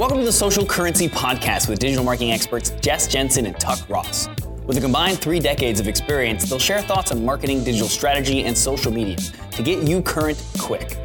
Welcome 0.00 0.16
to 0.20 0.24
the 0.24 0.32
Social 0.32 0.64
Currency 0.64 1.10
Podcast 1.10 1.68
with 1.68 1.78
digital 1.78 2.02
marketing 2.02 2.32
experts 2.32 2.70
Jess 2.80 3.06
Jensen 3.06 3.44
and 3.44 3.60
Tuck 3.60 3.86
Ross. 3.86 4.30
With 4.64 4.78
a 4.78 4.80
combined 4.80 5.18
three 5.18 5.38
decades 5.38 5.78
of 5.78 5.86
experience, 5.86 6.48
they'll 6.48 6.58
share 6.58 6.80
thoughts 6.80 7.12
on 7.12 7.22
marketing, 7.22 7.64
digital 7.64 7.86
strategy, 7.86 8.44
and 8.44 8.56
social 8.56 8.90
media 8.90 9.18
to 9.50 9.62
get 9.62 9.86
you 9.86 10.00
current 10.00 10.42
quick. 10.58 10.96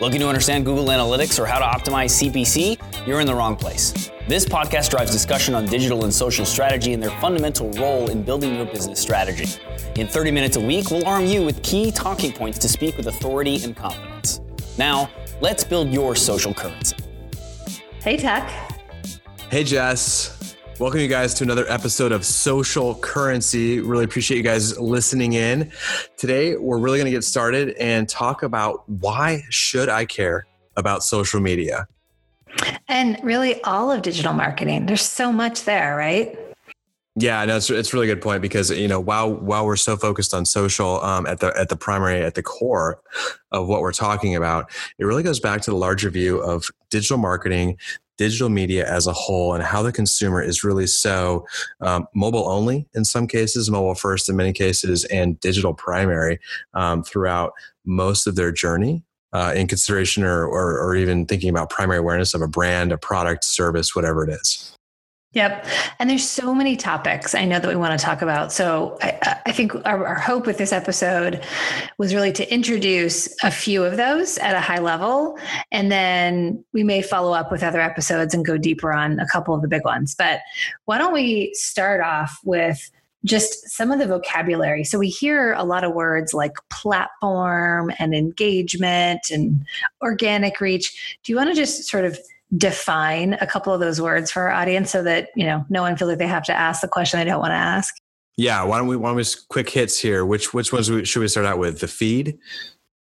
Looking 0.00 0.20
to 0.20 0.26
understand 0.26 0.64
Google 0.64 0.86
Analytics 0.86 1.38
or 1.38 1.44
how 1.44 1.58
to 1.58 1.66
optimize 1.66 2.12
CPC? 2.12 3.06
You're 3.06 3.20
in 3.20 3.26
the 3.26 3.34
wrong 3.34 3.56
place. 3.56 4.10
This 4.26 4.46
podcast 4.46 4.88
drives 4.88 5.12
discussion 5.12 5.54
on 5.54 5.66
digital 5.66 6.04
and 6.04 6.14
social 6.14 6.46
strategy 6.46 6.94
and 6.94 7.02
their 7.02 7.14
fundamental 7.20 7.70
role 7.72 8.08
in 8.08 8.22
building 8.22 8.56
your 8.56 8.64
business 8.64 9.00
strategy. 9.00 9.60
In 9.96 10.06
30 10.06 10.30
minutes 10.30 10.56
a 10.56 10.60
week, 10.60 10.90
we'll 10.90 11.06
arm 11.06 11.26
you 11.26 11.44
with 11.44 11.62
key 11.62 11.90
talking 11.90 12.32
points 12.32 12.58
to 12.60 12.70
speak 12.70 12.96
with 12.96 13.08
authority 13.08 13.62
and 13.62 13.76
confidence. 13.76 14.40
Now, 14.78 15.10
let's 15.42 15.62
build 15.62 15.90
your 15.90 16.16
social 16.16 16.54
currency. 16.54 16.96
Hey, 18.02 18.16
Tuck. 18.16 18.50
Hey, 19.48 19.62
Jess. 19.62 20.56
Welcome 20.80 20.98
you 20.98 21.06
guys 21.06 21.34
to 21.34 21.44
another 21.44 21.64
episode 21.68 22.10
of 22.10 22.26
Social 22.26 22.96
Currency. 22.96 23.78
Really 23.78 24.04
appreciate 24.04 24.38
you 24.38 24.42
guys 24.42 24.76
listening 24.76 25.34
in. 25.34 25.70
Today, 26.16 26.56
we're 26.56 26.78
really 26.78 26.98
going 26.98 27.04
to 27.04 27.12
get 27.12 27.22
started 27.22 27.76
and 27.76 28.08
talk 28.08 28.42
about 28.42 28.88
why 28.88 29.44
should 29.50 29.88
I 29.88 30.04
care 30.04 30.48
about 30.76 31.04
social 31.04 31.38
media? 31.38 31.86
And 32.88 33.22
really 33.22 33.62
all 33.62 33.92
of 33.92 34.02
digital 34.02 34.32
marketing. 34.32 34.86
There's 34.86 35.06
so 35.06 35.30
much 35.30 35.62
there, 35.62 35.94
right? 35.94 36.36
Yeah, 37.16 37.44
no, 37.44 37.56
it's 37.56 37.68
it's 37.68 37.92
a 37.92 37.96
really 37.96 38.06
good 38.06 38.22
point 38.22 38.40
because 38.40 38.70
you 38.70 38.88
know 38.88 38.98
while 38.98 39.34
while 39.34 39.66
we're 39.66 39.76
so 39.76 39.98
focused 39.98 40.32
on 40.32 40.46
social 40.46 41.02
um, 41.04 41.26
at 41.26 41.40
the 41.40 41.52
at 41.58 41.68
the 41.68 41.76
primary 41.76 42.22
at 42.22 42.34
the 42.34 42.42
core 42.42 43.02
of 43.50 43.68
what 43.68 43.82
we're 43.82 43.92
talking 43.92 44.34
about, 44.34 44.70
it 44.98 45.04
really 45.04 45.22
goes 45.22 45.38
back 45.38 45.60
to 45.62 45.70
the 45.70 45.76
larger 45.76 46.08
view 46.08 46.38
of 46.38 46.70
digital 46.88 47.18
marketing, 47.18 47.76
digital 48.16 48.48
media 48.48 48.90
as 48.90 49.06
a 49.06 49.12
whole, 49.12 49.52
and 49.52 49.62
how 49.62 49.82
the 49.82 49.92
consumer 49.92 50.40
is 50.40 50.64
really 50.64 50.86
so 50.86 51.46
um, 51.82 52.06
mobile 52.14 52.48
only 52.48 52.88
in 52.94 53.04
some 53.04 53.26
cases, 53.26 53.70
mobile 53.70 53.94
first 53.94 54.30
in 54.30 54.36
many 54.36 54.54
cases, 54.54 55.04
and 55.06 55.38
digital 55.40 55.74
primary 55.74 56.40
um, 56.72 57.02
throughout 57.02 57.52
most 57.84 58.26
of 58.26 58.36
their 58.36 58.52
journey. 58.52 59.04
Uh, 59.34 59.50
in 59.56 59.66
consideration 59.66 60.22
or, 60.24 60.44
or, 60.44 60.78
or 60.78 60.94
even 60.94 61.24
thinking 61.24 61.48
about 61.48 61.70
primary 61.70 61.98
awareness 61.98 62.34
of 62.34 62.42
a 62.42 62.46
brand, 62.46 62.92
a 62.92 62.98
product, 62.98 63.44
service, 63.44 63.96
whatever 63.96 64.22
it 64.22 64.30
is. 64.30 64.76
Yep. 65.34 65.66
And 65.98 66.10
there's 66.10 66.28
so 66.28 66.54
many 66.54 66.76
topics 66.76 67.34
I 67.34 67.46
know 67.46 67.58
that 67.58 67.68
we 67.68 67.74
want 67.74 67.98
to 67.98 68.04
talk 68.04 68.20
about. 68.20 68.52
So 68.52 68.98
I, 69.00 69.40
I 69.46 69.52
think 69.52 69.74
our, 69.86 70.06
our, 70.06 70.18
hope 70.18 70.46
with 70.46 70.58
this 70.58 70.72
episode 70.72 71.42
was 71.96 72.14
really 72.14 72.32
to 72.32 72.52
introduce 72.52 73.34
a 73.42 73.50
few 73.50 73.82
of 73.82 73.96
those 73.96 74.36
at 74.38 74.54
a 74.54 74.60
high 74.60 74.78
level. 74.80 75.38
And 75.70 75.90
then 75.90 76.62
we 76.74 76.84
may 76.84 77.00
follow 77.00 77.32
up 77.32 77.50
with 77.50 77.62
other 77.62 77.80
episodes 77.80 78.34
and 78.34 78.44
go 78.44 78.58
deeper 78.58 78.92
on 78.92 79.18
a 79.20 79.26
couple 79.26 79.54
of 79.54 79.62
the 79.62 79.68
big 79.68 79.86
ones. 79.86 80.14
But 80.14 80.40
why 80.84 80.98
don't 80.98 81.14
we 81.14 81.54
start 81.54 82.02
off 82.02 82.38
with 82.44 82.90
just 83.24 83.70
some 83.70 83.92
of 83.92 83.98
the 83.98 84.06
vocabulary. 84.06 84.84
So 84.84 84.98
we 84.98 85.08
hear 85.08 85.52
a 85.52 85.62
lot 85.62 85.84
of 85.84 85.94
words 85.94 86.34
like 86.34 86.54
platform 86.70 87.92
and 87.98 88.14
engagement 88.14 89.30
and 89.30 89.64
organic 90.02 90.60
reach. 90.60 91.18
Do 91.22 91.32
you 91.32 91.36
want 91.36 91.48
to 91.48 91.54
just 91.54 91.84
sort 91.84 92.04
of 92.04 92.18
define 92.56 93.34
a 93.34 93.46
couple 93.46 93.72
of 93.72 93.80
those 93.80 94.00
words 94.00 94.30
for 94.30 94.42
our 94.42 94.50
audience 94.50 94.90
so 94.90 95.02
that 95.02 95.30
you 95.34 95.44
know 95.44 95.64
no 95.70 95.82
one 95.82 95.96
feels 95.96 96.08
like 96.08 96.18
they 96.18 96.26
have 96.26 96.44
to 96.44 96.52
ask 96.52 96.80
the 96.80 96.88
question 96.88 97.18
they 97.18 97.24
don't 97.24 97.40
want 97.40 97.50
to 97.50 97.56
ask 97.56 97.94
yeah 98.36 98.62
why 98.62 98.78
don't 98.78 98.86
we 98.86 98.96
why 98.96 99.08
don't 99.08 99.16
we 99.16 99.24
quick 99.48 99.70
hits 99.70 99.98
here 99.98 100.26
which 100.26 100.52
which 100.52 100.72
ones 100.72 100.86
should 101.08 101.20
we 101.20 101.28
start 101.28 101.46
out 101.46 101.58
with 101.58 101.80
the 101.80 101.88
feed 101.88 102.38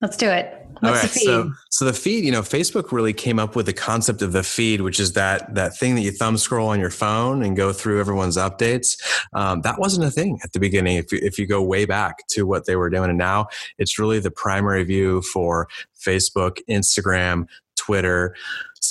let's 0.02 0.18
do 0.18 0.28
it 0.28 0.68
What's 0.82 1.02
the 1.02 1.08
feed? 1.08 1.26
So, 1.26 1.52
so 1.70 1.86
the 1.86 1.94
feed, 1.94 2.24
you 2.24 2.32
know, 2.32 2.42
Facebook 2.42 2.92
really 2.92 3.14
came 3.14 3.40
up 3.40 3.56
with 3.56 3.66
the 3.66 3.74
concept 3.74 4.22
of 4.22 4.32
the 4.32 4.44
feed, 4.44 4.82
which 4.82 5.00
is 5.00 5.14
that 5.14 5.54
that 5.56 5.78
thing 5.78 5.96
that 5.96 6.02
you 6.02 6.12
thumb 6.12 6.38
scroll 6.38 6.70
on 6.70 6.80
your 6.80 6.90
phone 6.90 7.44
and 7.44 7.56
go 7.56 7.74
through 7.74 8.00
everyone's 8.00 8.38
updates. 8.38 8.98
Um, 9.34 9.62
that 9.62 9.80
wasn't 9.80 10.06
a 10.06 10.12
thing 10.12 10.40
at 10.44 10.54
the 10.54 10.60
beginning. 10.60 10.98
If 10.98 11.12
you, 11.12 11.20
if 11.22 11.40
you 11.40 11.48
go 11.48 11.62
way 11.62 11.86
back 11.86 12.28
to 12.30 12.46
what 12.46 12.66
they 12.66 12.76
were 12.76 12.90
doing, 12.90 13.10
and 13.10 13.18
now 13.18 13.48
it's 13.78 13.98
really 13.98 14.20
the 14.20 14.32
primary 14.32 14.84
view 14.84 15.22
for 15.22 15.68
Facebook, 16.00 16.60
Instagram, 16.70 17.48
Twitter. 17.76 18.36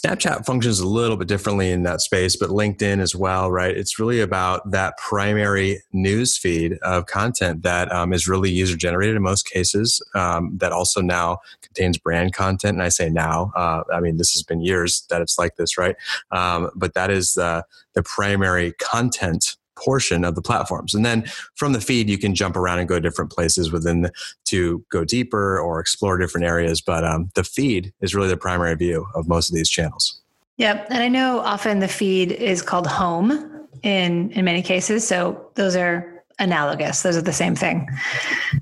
Snapchat 0.01 0.45
functions 0.45 0.79
a 0.79 0.87
little 0.87 1.17
bit 1.17 1.27
differently 1.27 1.71
in 1.71 1.83
that 1.85 2.03
space, 2.03 2.37
but 2.37 2.51
LinkedIn 2.51 3.01
as 3.01 3.15
well, 3.15 3.51
right? 3.51 3.75
It's 3.75 3.99
really 3.99 4.21
about 4.21 4.71
that 4.71 4.99
primary 4.99 5.83
news 5.93 6.37
feed 6.37 6.75
of 6.83 7.07
content 7.07 7.63
that 7.63 7.91
um, 7.91 8.13
is 8.13 8.29
really 8.29 8.51
user 8.51 8.77
generated 8.77 9.17
in 9.17 9.23
most 9.23 9.49
cases, 9.49 10.03
um, 10.15 10.57
that 10.59 10.71
also 10.71 11.01
now 11.01 11.39
contains 11.63 11.97
brand 11.97 12.35
content. 12.35 12.75
And 12.75 12.83
I 12.83 12.91
say 12.91 13.09
now, 13.09 13.53
uh, 13.57 13.85
I 13.91 14.01
mean, 14.01 14.19
this 14.19 14.33
has 14.35 14.43
been 14.43 14.61
years 14.61 15.07
that 15.09 15.23
it's 15.23 15.39
like 15.39 15.57
this, 15.57 15.79
right? 15.79 15.97
Um, 16.31 16.71
but 16.75 16.93
that 16.93 17.11
is 17.11 17.35
the, 17.35 17.65
the 17.95 18.03
primary 18.03 18.73
content 18.73 19.57
portion 19.77 20.25
of 20.25 20.35
the 20.35 20.43
platforms. 20.43 20.95
And 20.95 21.05
then 21.05 21.25
from 21.55 21.73
the 21.73 21.81
feed, 21.81 22.09
you 22.09 22.19
can 22.19 22.35
jump 22.35 22.57
around 22.57 22.79
and 22.79 22.89
go 22.89 22.99
different 22.99 23.31
places 23.31 23.71
within 23.71 24.03
the, 24.03 24.13
to 24.47 24.85
go 24.91 25.05
deeper 25.05 25.59
or 25.59 25.79
explore 25.81 26.19
different 26.19 26.47
areas. 26.47 26.81
But 26.81 27.05
um, 27.05 27.31
the 27.35 27.45
feed 27.45 27.93
is 28.01 28.15
really 28.15 28.29
the 28.29 28.37
primary 28.37 28.75
view 28.75 29.07
of 29.15 29.29
most 29.29 29.51
of 29.51 29.55
these 29.55 29.69
channels. 29.69 30.21
Yep. 30.57 30.87
And 30.91 31.03
I 31.03 31.09
know 31.09 31.41
often 31.41 31.81
the 31.81 31.89
feed 31.89 32.33
is 32.33 32.63
called 32.63 32.87
home 32.87 33.69
in, 33.83 34.31
in 34.33 34.45
many 34.45 34.63
cases. 34.63 35.07
So 35.07 35.51
those 35.55 35.77
are 35.77 36.25
analogous. 36.39 37.03
Those 37.03 37.17
are 37.17 37.23
the 37.23 37.33
same 37.33 37.55
thing. 37.55 37.87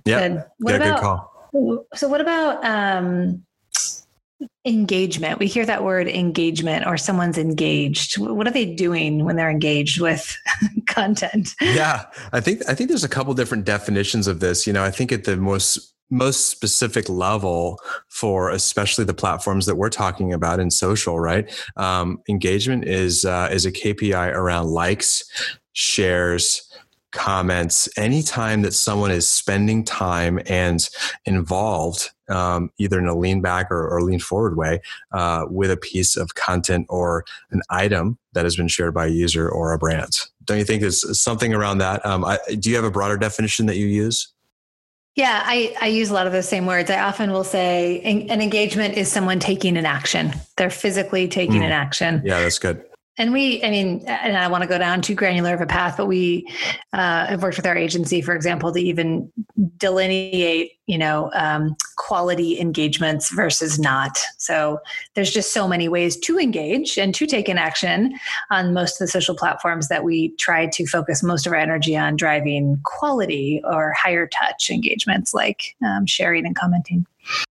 Yeah. 0.04 0.18
yeah, 0.18 0.76
about, 0.76 0.82
good 0.82 0.96
call. 0.96 1.88
So 1.94 2.08
what 2.08 2.20
about, 2.20 2.64
um, 2.64 3.43
engagement. 4.64 5.38
We 5.38 5.46
hear 5.46 5.66
that 5.66 5.84
word 5.84 6.08
engagement 6.08 6.86
or 6.86 6.96
someone's 6.96 7.38
engaged. 7.38 8.18
What 8.18 8.46
are 8.46 8.50
they 8.50 8.74
doing 8.74 9.24
when 9.24 9.36
they're 9.36 9.50
engaged 9.50 10.00
with 10.00 10.36
content? 10.86 11.54
Yeah 11.60 12.06
i 12.32 12.40
think 12.40 12.62
i 12.68 12.74
think 12.74 12.88
there's 12.88 13.04
a 13.04 13.08
couple 13.08 13.34
different 13.34 13.64
definitions 13.64 14.26
of 14.26 14.40
this. 14.40 14.66
You 14.66 14.72
know 14.72 14.84
i 14.84 14.90
think 14.90 15.12
at 15.12 15.24
the 15.24 15.36
most 15.36 15.94
most 16.10 16.48
specific 16.48 17.08
level 17.08 17.80
for 18.08 18.50
especially 18.50 19.04
the 19.04 19.14
platforms 19.14 19.66
that 19.66 19.76
we're 19.76 19.88
talking 19.88 20.32
about 20.32 20.60
in 20.60 20.70
social 20.70 21.18
right? 21.18 21.50
Um, 21.76 22.20
engagement 22.28 22.84
is 22.84 23.24
uh, 23.24 23.48
is 23.50 23.66
a 23.66 23.72
kpi 23.72 24.32
around 24.32 24.68
likes 24.68 25.24
shares 25.72 26.70
comments 27.14 27.88
anytime 27.96 28.62
that 28.62 28.74
someone 28.74 29.10
is 29.10 29.26
spending 29.26 29.84
time 29.84 30.38
and 30.46 30.90
involved 31.24 32.10
um, 32.28 32.70
either 32.78 32.98
in 32.98 33.06
a 33.06 33.16
lean 33.16 33.40
back 33.40 33.70
or, 33.70 33.88
or 33.88 34.02
lean 34.02 34.18
forward 34.18 34.56
way 34.56 34.80
uh, 35.12 35.46
with 35.48 35.70
a 35.70 35.76
piece 35.76 36.16
of 36.16 36.34
content 36.34 36.86
or 36.90 37.24
an 37.50 37.62
item 37.70 38.18
that 38.32 38.44
has 38.44 38.56
been 38.56 38.68
shared 38.68 38.92
by 38.92 39.06
a 39.06 39.10
user 39.10 39.48
or 39.48 39.72
a 39.72 39.78
brand 39.78 40.12
don't 40.44 40.58
you 40.58 40.64
think 40.64 40.82
there's 40.82 41.20
something 41.20 41.54
around 41.54 41.78
that 41.78 42.04
um, 42.04 42.24
I, 42.24 42.38
do 42.58 42.68
you 42.68 42.76
have 42.76 42.84
a 42.84 42.90
broader 42.90 43.16
definition 43.16 43.66
that 43.66 43.76
you 43.76 43.86
use 43.86 44.28
yeah, 45.16 45.44
I, 45.44 45.76
I 45.80 45.86
use 45.86 46.10
a 46.10 46.12
lot 46.12 46.26
of 46.26 46.32
those 46.32 46.48
same 46.48 46.66
words. 46.66 46.90
I 46.90 46.98
often 46.98 47.30
will 47.30 47.44
say 47.44 48.00
an 48.00 48.42
engagement 48.42 48.94
is 48.94 49.08
someone 49.08 49.38
taking 49.38 49.76
an 49.76 49.86
action. 49.86 50.32
They're 50.56 50.70
physically 50.70 51.28
taking 51.28 51.60
mm. 51.60 51.66
an 51.66 51.70
action. 51.70 52.20
Yeah, 52.24 52.40
that's 52.40 52.58
good 52.58 52.84
and 53.18 53.32
we 53.32 53.62
i 53.62 53.70
mean 53.70 54.02
and 54.06 54.36
i 54.36 54.48
want 54.48 54.62
to 54.62 54.68
go 54.68 54.78
down 54.78 55.00
too 55.00 55.14
granular 55.14 55.54
of 55.54 55.60
a 55.60 55.66
path 55.66 55.96
but 55.96 56.06
we 56.06 56.46
uh, 56.92 57.26
have 57.26 57.42
worked 57.42 57.56
with 57.56 57.66
our 57.66 57.76
agency 57.76 58.20
for 58.20 58.34
example 58.34 58.72
to 58.72 58.80
even 58.80 59.30
delineate 59.78 60.72
you 60.86 60.98
know 60.98 61.30
um, 61.34 61.76
quality 62.06 62.60
engagements 62.60 63.30
versus 63.30 63.78
not. 63.78 64.18
So 64.36 64.78
there's 65.14 65.30
just 65.30 65.52
so 65.52 65.66
many 65.66 65.88
ways 65.88 66.16
to 66.18 66.38
engage 66.38 66.98
and 66.98 67.14
to 67.14 67.26
take 67.26 67.48
an 67.48 67.56
action 67.56 68.14
on 68.50 68.74
most 68.74 69.00
of 69.00 69.06
the 69.06 69.10
social 69.10 69.34
platforms 69.34 69.88
that 69.88 70.04
we 70.04 70.30
try 70.36 70.66
to 70.66 70.86
focus 70.86 71.22
most 71.22 71.46
of 71.46 71.52
our 71.52 71.58
energy 71.58 71.96
on 71.96 72.16
driving 72.16 72.78
quality 72.84 73.62
or 73.64 73.92
higher 73.92 74.26
touch 74.26 74.70
engagements 74.70 75.32
like 75.32 75.76
um, 75.84 76.04
sharing 76.06 76.44
and 76.44 76.56
commenting. 76.56 77.06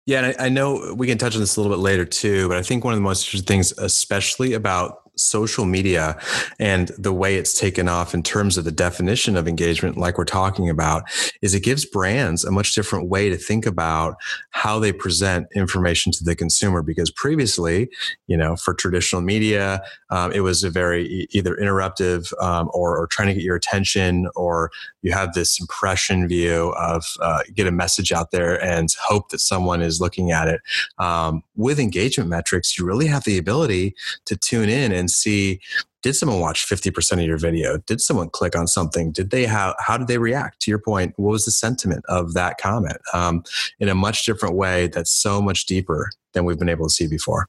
Yeah, 0.07 0.23
and 0.23 0.35
I, 0.39 0.45
I, 0.45 0.49
know 0.49 0.95
we 0.97 1.05
can 1.05 1.19
touch 1.19 1.35
on 1.35 1.41
this 1.41 1.55
a 1.55 1.61
little 1.61 1.75
bit 1.75 1.81
later 1.81 2.03
too, 2.03 2.47
but 2.47 2.57
I 2.57 2.63
think 2.63 2.83
one 2.83 2.93
of 2.93 2.97
the 2.97 3.03
most 3.03 3.27
interesting 3.27 3.45
things, 3.45 3.71
especially 3.77 4.53
about 4.53 5.08
social 5.19 5.65
media 5.65 6.19
and 6.59 6.89
the 6.97 7.13
way 7.13 7.35
it's 7.35 7.53
taken 7.53 7.87
off 7.87 8.13
in 8.13 8.23
terms 8.23 8.57
of 8.57 8.65
the 8.65 8.71
definition 8.71 9.35
of 9.35 9.47
engagement, 9.47 9.97
like 9.97 10.17
we're 10.17 10.25
talking 10.25 10.69
about, 10.69 11.03
is 11.41 11.53
it 11.53 11.63
gives 11.63 11.85
brands 11.85 12.43
a 12.43 12.51
much 12.51 12.73
different 12.75 13.09
way 13.09 13.29
to 13.29 13.37
think 13.37 13.65
about 13.65 14.15
how 14.51 14.79
they 14.79 14.91
present 14.91 15.47
information 15.55 16.11
to 16.11 16.23
the 16.23 16.35
consumer. 16.35 16.81
Because 16.81 17.11
previously, 17.11 17.89
you 18.27 18.37
know, 18.37 18.55
for 18.55 18.73
traditional 18.73 19.21
media, 19.21 19.81
um, 20.09 20.31
it 20.31 20.41
was 20.41 20.63
a 20.63 20.69
very 20.69 21.27
either 21.31 21.55
interruptive 21.55 22.31
um, 22.41 22.69
or, 22.73 22.97
or, 22.97 23.07
trying 23.07 23.27
to 23.27 23.33
get 23.33 23.43
your 23.43 23.55
attention, 23.55 24.27
or 24.35 24.71
you 25.01 25.11
have 25.11 25.33
this 25.33 25.59
impression 25.59 26.27
view 26.27 26.73
of 26.77 27.05
uh, 27.21 27.41
get 27.53 27.67
a 27.67 27.71
message 27.71 28.11
out 28.11 28.31
there 28.31 28.63
and 28.63 28.89
hope 29.01 29.29
that 29.29 29.39
someone 29.39 29.81
is 29.81 29.99
looking 29.99 30.31
at 30.31 30.47
it. 30.47 30.61
Um, 30.97 31.43
with 31.55 31.79
engagement 31.79 32.29
metrics, 32.29 32.77
you 32.77 32.85
really 32.85 33.07
have 33.07 33.23
the 33.23 33.37
ability 33.37 33.95
to 34.25 34.35
tune 34.35 34.69
in 34.69 34.91
and 34.91 35.08
see 35.09 35.59
did 36.01 36.13
someone 36.13 36.39
watch 36.39 36.65
50% 36.65 37.13
of 37.13 37.19
your 37.21 37.37
video 37.37 37.77
did 37.85 38.01
someone 38.01 38.29
click 38.29 38.55
on 38.55 38.67
something 38.67 39.11
did 39.11 39.29
they 39.31 39.45
how 39.45 39.75
how 39.79 39.97
did 39.97 40.07
they 40.07 40.17
react 40.17 40.61
to 40.61 40.71
your 40.71 40.79
point 40.79 41.13
what 41.17 41.31
was 41.31 41.45
the 41.45 41.51
sentiment 41.51 42.03
of 42.07 42.33
that 42.33 42.57
comment 42.57 42.97
um, 43.13 43.43
in 43.79 43.89
a 43.89 43.95
much 43.95 44.25
different 44.25 44.55
way 44.55 44.87
that's 44.87 45.11
so 45.11 45.41
much 45.41 45.65
deeper 45.65 46.11
than 46.33 46.45
we've 46.45 46.59
been 46.59 46.69
able 46.69 46.87
to 46.87 46.93
see 46.93 47.07
before 47.07 47.47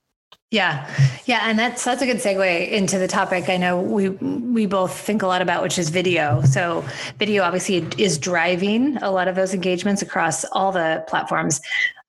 Yeah, 0.52 0.90
yeah, 1.26 1.42
and 1.44 1.56
that's 1.56 1.84
that's 1.84 2.02
a 2.02 2.06
good 2.06 2.16
segue 2.16 2.70
into 2.70 2.98
the 2.98 3.06
topic. 3.06 3.48
I 3.48 3.56
know 3.56 3.80
we 3.80 4.08
we 4.08 4.66
both 4.66 4.92
think 4.92 5.22
a 5.22 5.28
lot 5.28 5.42
about, 5.42 5.62
which 5.62 5.78
is 5.78 5.90
video. 5.90 6.42
So 6.42 6.84
video 7.20 7.44
obviously 7.44 7.86
is 7.98 8.18
driving 8.18 8.96
a 8.96 9.12
lot 9.12 9.28
of 9.28 9.36
those 9.36 9.54
engagements 9.54 10.02
across 10.02 10.44
all 10.46 10.72
the 10.72 11.04
platforms. 11.06 11.60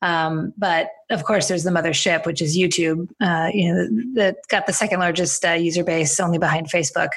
Um, 0.02 0.54
but 0.58 0.90
of 1.10 1.24
course, 1.24 1.48
there's 1.48 1.64
the 1.64 1.72
mothership, 1.72 2.26
which 2.26 2.42
is 2.42 2.58
YouTube. 2.58 3.08
Uh, 3.20 3.50
you 3.54 3.74
know, 3.74 3.88
that 4.16 4.38
got 4.48 4.66
the 4.66 4.74
second 4.74 5.00
largest 5.00 5.44
uh, 5.46 5.52
user 5.52 5.84
base, 5.84 6.20
only 6.20 6.38
behind 6.38 6.70
Facebook, 6.70 7.10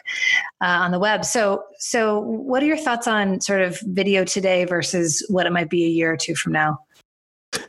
uh, 0.60 0.66
on 0.66 0.90
the 0.90 0.98
web. 0.98 1.24
So, 1.24 1.62
so 1.78 2.18
what 2.20 2.62
are 2.62 2.66
your 2.66 2.76
thoughts 2.76 3.06
on 3.06 3.40
sort 3.40 3.62
of 3.62 3.78
video 3.82 4.24
today 4.24 4.64
versus 4.64 5.24
what 5.28 5.46
it 5.46 5.52
might 5.52 5.70
be 5.70 5.84
a 5.84 5.88
year 5.88 6.12
or 6.12 6.16
two 6.16 6.34
from 6.34 6.52
now? 6.52 6.78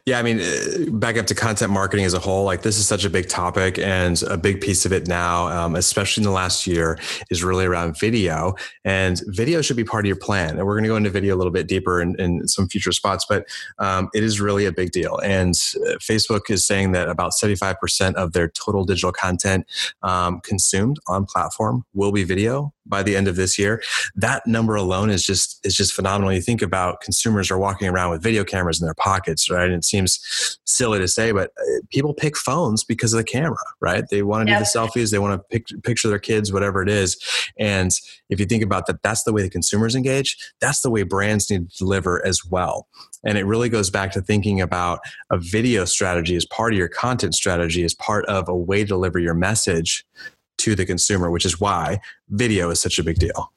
Yeah, 0.05 0.19
I 0.19 0.21
mean, 0.21 0.39
uh, 0.39 0.91
back 0.91 1.17
up 1.17 1.25
to 1.27 1.35
content 1.35 1.71
marketing 1.71 2.05
as 2.05 2.13
a 2.13 2.19
whole, 2.19 2.43
like 2.43 2.61
this 2.61 2.77
is 2.77 2.85
such 2.85 3.05
a 3.05 3.09
big 3.09 3.27
topic, 3.27 3.79
and 3.79 4.21
a 4.23 4.37
big 4.37 4.61
piece 4.61 4.85
of 4.85 4.93
it 4.93 5.07
now, 5.07 5.47
um, 5.47 5.75
especially 5.75 6.21
in 6.21 6.25
the 6.25 6.33
last 6.33 6.67
year, 6.67 6.99
is 7.31 7.43
really 7.43 7.65
around 7.65 7.97
video. 7.99 8.53
And 8.83 9.19
video 9.25 9.63
should 9.63 9.77
be 9.77 9.83
part 9.83 10.05
of 10.05 10.07
your 10.07 10.15
plan. 10.15 10.57
And 10.57 10.65
we're 10.67 10.75
going 10.75 10.83
to 10.83 10.89
go 10.89 10.95
into 10.95 11.09
video 11.09 11.33
a 11.35 11.37
little 11.37 11.51
bit 11.51 11.67
deeper 11.67 12.01
in, 12.01 12.15
in 12.19 12.47
some 12.47 12.67
future 12.67 12.91
spots, 12.91 13.25
but 13.27 13.47
um, 13.79 14.09
it 14.13 14.23
is 14.23 14.39
really 14.39 14.67
a 14.67 14.71
big 14.71 14.91
deal. 14.91 15.17
And 15.17 15.55
uh, 15.77 15.97
Facebook 15.97 16.51
is 16.51 16.67
saying 16.67 16.91
that 16.91 17.09
about 17.09 17.31
75% 17.31 18.13
of 18.13 18.33
their 18.33 18.49
total 18.49 18.85
digital 18.85 19.11
content 19.11 19.65
um, 20.03 20.39
consumed 20.41 20.97
on 21.07 21.25
platform 21.25 21.83
will 21.95 22.11
be 22.11 22.23
video 22.23 22.74
by 22.85 23.03
the 23.03 23.15
end 23.15 23.27
of 23.27 23.35
this 23.35 23.57
year. 23.57 23.81
That 24.15 24.45
number 24.45 24.75
alone 24.75 25.09
is 25.09 25.23
just 25.23 25.65
is 25.65 25.75
just 25.75 25.93
phenomenal. 25.93 26.33
You 26.33 26.41
think 26.41 26.61
about 26.61 27.01
consumers 27.01 27.49
are 27.51 27.57
walking 27.57 27.87
around 27.87 28.11
with 28.11 28.21
video 28.21 28.43
cameras 28.43 28.79
in 28.79 28.85
their 28.85 28.95
pockets, 28.95 29.49
right? 29.49 29.65
And 29.65 29.75
it 29.75 29.85
seems 29.85 30.59
silly 30.65 30.99
to 30.99 31.07
say, 31.07 31.31
but 31.31 31.51
uh, 31.59 31.79
people 31.89 32.13
pick 32.13 32.37
phones 32.37 32.83
because 32.83 33.13
of 33.13 33.17
the 33.17 33.23
camera, 33.23 33.57
right? 33.79 34.03
They 34.09 34.21
want 34.21 34.47
to 34.47 34.53
do 34.53 34.59
the 34.59 34.65
selfies, 34.65 35.11
they 35.11 35.19
want 35.19 35.39
to 35.41 35.59
pic- 35.59 35.83
picture 35.83 36.07
their 36.07 36.19
kids, 36.19 36.51
whatever 36.51 36.81
it 36.81 36.89
is. 36.89 37.17
And 37.59 37.91
if 38.29 38.39
you 38.39 38.45
think 38.45 38.63
about 38.63 38.87
that, 38.87 39.01
that's 39.01 39.23
the 39.23 39.33
way 39.33 39.41
the 39.41 39.49
consumers 39.49 39.95
engage. 39.95 40.37
That's 40.59 40.81
the 40.81 40.89
way 40.89 41.03
brands 41.03 41.49
need 41.49 41.69
to 41.69 41.77
deliver 41.77 42.25
as 42.25 42.45
well. 42.45 42.87
And 43.23 43.37
it 43.37 43.45
really 43.45 43.69
goes 43.69 43.89
back 43.89 44.11
to 44.11 44.21
thinking 44.21 44.61
about 44.61 44.99
a 45.31 45.37
video 45.37 45.85
strategy 45.85 46.35
as 46.35 46.45
part 46.45 46.73
of 46.73 46.77
your 46.77 46.87
content 46.87 47.33
strategy, 47.33 47.83
as 47.83 47.93
part 47.95 48.25
of 48.25 48.47
a 48.47 48.55
way 48.55 48.79
to 48.81 48.85
deliver 48.85 49.19
your 49.19 49.33
message 49.33 50.05
to 50.65 50.75
the 50.75 50.85
consumer, 50.85 51.29
which 51.29 51.45
is 51.45 51.61
why 51.61 51.99
video 52.29 52.71
is 52.71 52.79
such 52.79 52.99
a 52.99 53.03
big 53.03 53.17
deal. 53.17 53.51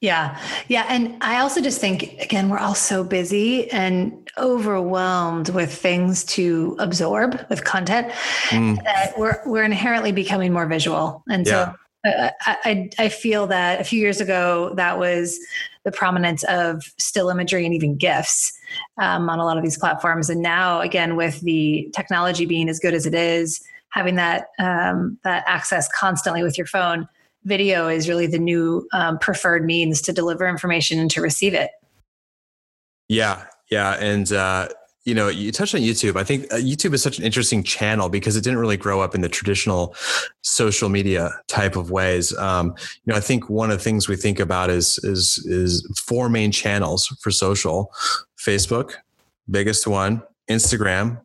Yeah. 0.00 0.38
Yeah. 0.68 0.86
And 0.88 1.16
I 1.22 1.40
also 1.40 1.62
just 1.62 1.80
think, 1.80 2.20
again, 2.20 2.48
we're 2.48 2.58
all 2.58 2.74
so 2.74 3.04
busy 3.04 3.70
and 3.70 4.28
overwhelmed 4.36 5.48
with 5.50 5.72
things 5.72 6.24
to 6.24 6.76
absorb 6.78 7.40
with 7.48 7.64
content 7.64 8.12
mm. 8.48 8.82
that 8.84 9.18
we're, 9.18 9.40
we're 9.46 9.64
inherently 9.64 10.12
becoming 10.12 10.52
more 10.52 10.66
visual. 10.66 11.22
And 11.30 11.46
so 11.46 11.74
uh, 12.04 12.30
I, 12.40 12.90
I 12.98 13.08
feel 13.08 13.46
that 13.46 13.80
a 13.80 13.84
few 13.84 14.00
years 14.00 14.20
ago, 14.20 14.74
that 14.76 14.98
was 14.98 15.38
the 15.84 15.92
prominence 15.92 16.44
of 16.44 16.82
still 16.98 17.30
imagery 17.30 17.64
and 17.64 17.74
even 17.74 17.96
GIFs 17.96 18.52
um, 18.98 19.30
on 19.30 19.38
a 19.38 19.44
lot 19.44 19.56
of 19.56 19.62
these 19.62 19.78
platforms. 19.78 20.28
And 20.28 20.42
now, 20.42 20.80
again, 20.80 21.16
with 21.16 21.40
the 21.40 21.90
technology 21.94 22.46
being 22.46 22.68
as 22.68 22.78
good 22.78 22.94
as 22.94 23.06
it 23.06 23.14
is, 23.14 23.62
having 23.94 24.16
that 24.16 24.48
um, 24.58 25.18
that 25.22 25.44
access 25.46 25.88
constantly 25.88 26.42
with 26.42 26.58
your 26.58 26.66
phone, 26.66 27.08
video 27.44 27.88
is 27.88 28.08
really 28.08 28.26
the 28.26 28.38
new 28.38 28.86
um, 28.92 29.18
preferred 29.18 29.64
means 29.64 30.02
to 30.02 30.12
deliver 30.12 30.46
information 30.48 30.98
and 30.98 31.10
to 31.12 31.22
receive 31.22 31.54
it. 31.54 31.70
Yeah, 33.08 33.44
yeah, 33.70 33.92
and 34.00 34.30
uh, 34.32 34.68
you 35.04 35.14
know, 35.14 35.28
you 35.28 35.52
touched 35.52 35.74
on 35.74 35.80
YouTube. 35.82 36.16
I 36.16 36.24
think 36.24 36.52
uh, 36.52 36.56
YouTube 36.56 36.92
is 36.92 37.02
such 37.02 37.18
an 37.18 37.24
interesting 37.24 37.62
channel 37.62 38.08
because 38.08 38.36
it 38.36 38.42
didn't 38.42 38.58
really 38.58 38.76
grow 38.76 39.00
up 39.00 39.14
in 39.14 39.20
the 39.20 39.28
traditional 39.28 39.94
social 40.42 40.88
media 40.88 41.30
type 41.46 41.76
of 41.76 41.92
ways. 41.92 42.36
Um, 42.36 42.74
you 43.04 43.12
know, 43.12 43.16
I 43.16 43.20
think 43.20 43.48
one 43.48 43.70
of 43.70 43.78
the 43.78 43.84
things 43.84 44.08
we 44.08 44.16
think 44.16 44.40
about 44.40 44.70
is 44.70 44.98
is 45.04 45.38
is 45.46 45.86
four 46.04 46.28
main 46.28 46.50
channels 46.50 47.06
for 47.20 47.30
social: 47.30 47.92
Facebook, 48.44 48.94
biggest 49.48 49.86
one, 49.86 50.20
Instagram, 50.50 51.20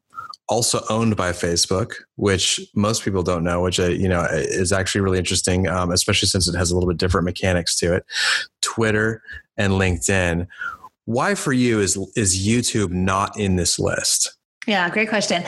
also 0.49 0.81
owned 0.89 1.15
by 1.15 1.31
Facebook, 1.31 1.93
which 2.15 2.59
most 2.75 3.03
people 3.03 3.23
don't 3.23 3.43
know, 3.43 3.61
which 3.61 3.79
uh, 3.79 3.85
you 3.85 4.09
know 4.09 4.27
is 4.31 4.73
actually 4.73 5.01
really 5.01 5.19
interesting, 5.19 5.67
um, 5.67 5.91
especially 5.91 6.27
since 6.27 6.47
it 6.47 6.57
has 6.57 6.71
a 6.71 6.75
little 6.75 6.89
bit 6.89 6.97
different 6.97 7.25
mechanics 7.25 7.77
to 7.77 7.93
it. 7.93 8.05
Twitter 8.61 9.21
and 9.55 9.73
LinkedIn. 9.73 10.47
Why 11.05 11.35
for 11.35 11.53
you 11.53 11.79
is 11.79 11.97
is 12.15 12.45
YouTube 12.45 12.91
not 12.91 13.39
in 13.39 13.55
this 13.55 13.79
list? 13.79 14.35
Yeah, 14.67 14.89
great 14.89 15.09
question. 15.09 15.43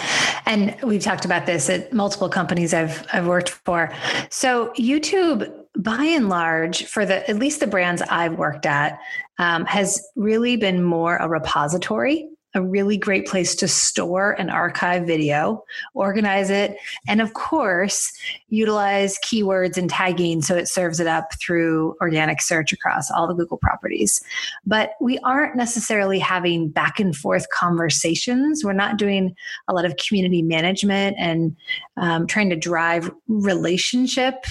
And 0.46 0.76
we've 0.84 1.04
talked 1.04 1.26
about 1.26 1.46
this 1.46 1.70
at 1.70 1.92
multiple 1.92 2.30
companies 2.30 2.74
I've 2.74 3.06
I've 3.12 3.28
worked 3.28 3.50
for. 3.50 3.94
So 4.30 4.72
YouTube, 4.80 5.52
by 5.78 6.04
and 6.04 6.30
large, 6.30 6.86
for 6.86 7.06
the 7.06 7.28
at 7.30 7.38
least 7.38 7.60
the 7.60 7.68
brands 7.68 8.02
I've 8.04 8.38
worked 8.38 8.66
at, 8.66 9.00
um, 9.40 9.66
has 9.66 10.02
really 10.16 10.56
been 10.56 10.84
more 10.84 11.18
a 11.18 11.28
repository 11.28 12.31
a 12.54 12.62
really 12.62 12.98
great 12.98 13.26
place 13.26 13.56
to 13.56 13.68
store 13.68 14.32
and 14.38 14.52
archive 14.52 15.06
video, 15.06 15.64
organize 15.94 16.50
it, 16.50 16.78
and 17.08 17.22
of 17.22 17.34
course, 17.34 18.12
utilize 18.50 19.18
keywords 19.26 19.78
and 19.78 19.90
tagging 19.90 20.42
so 20.42 20.56
it 20.56 20.68
serves 20.68 21.00
it 21.00 21.08
up 21.08 21.34
through 21.40 21.96
organic 22.02 22.42
search 22.42 22.74
across 22.74 23.10
all 23.10 23.28
the 23.28 23.34
Google 23.34 23.58
properties. 23.58 24.22
But 24.66 24.92
we 25.00 25.18
aren't 25.20 25.56
necessarily 25.56 26.20
having 26.20 26.70
back 26.70 27.00
and 27.00 27.16
forth 27.16 27.48
conversations. 27.50 28.64
We're 28.64 28.74
not 28.74 28.98
doing 28.98 29.34
a 29.68 29.74
lot 29.74 29.86
of 29.86 29.96
community 29.98 30.42
management 30.42 31.16
and 31.18 31.56
um, 31.98 32.28
trying 32.28 32.50
to 32.50 32.56
drive 32.56 33.12
relationship 33.28 34.46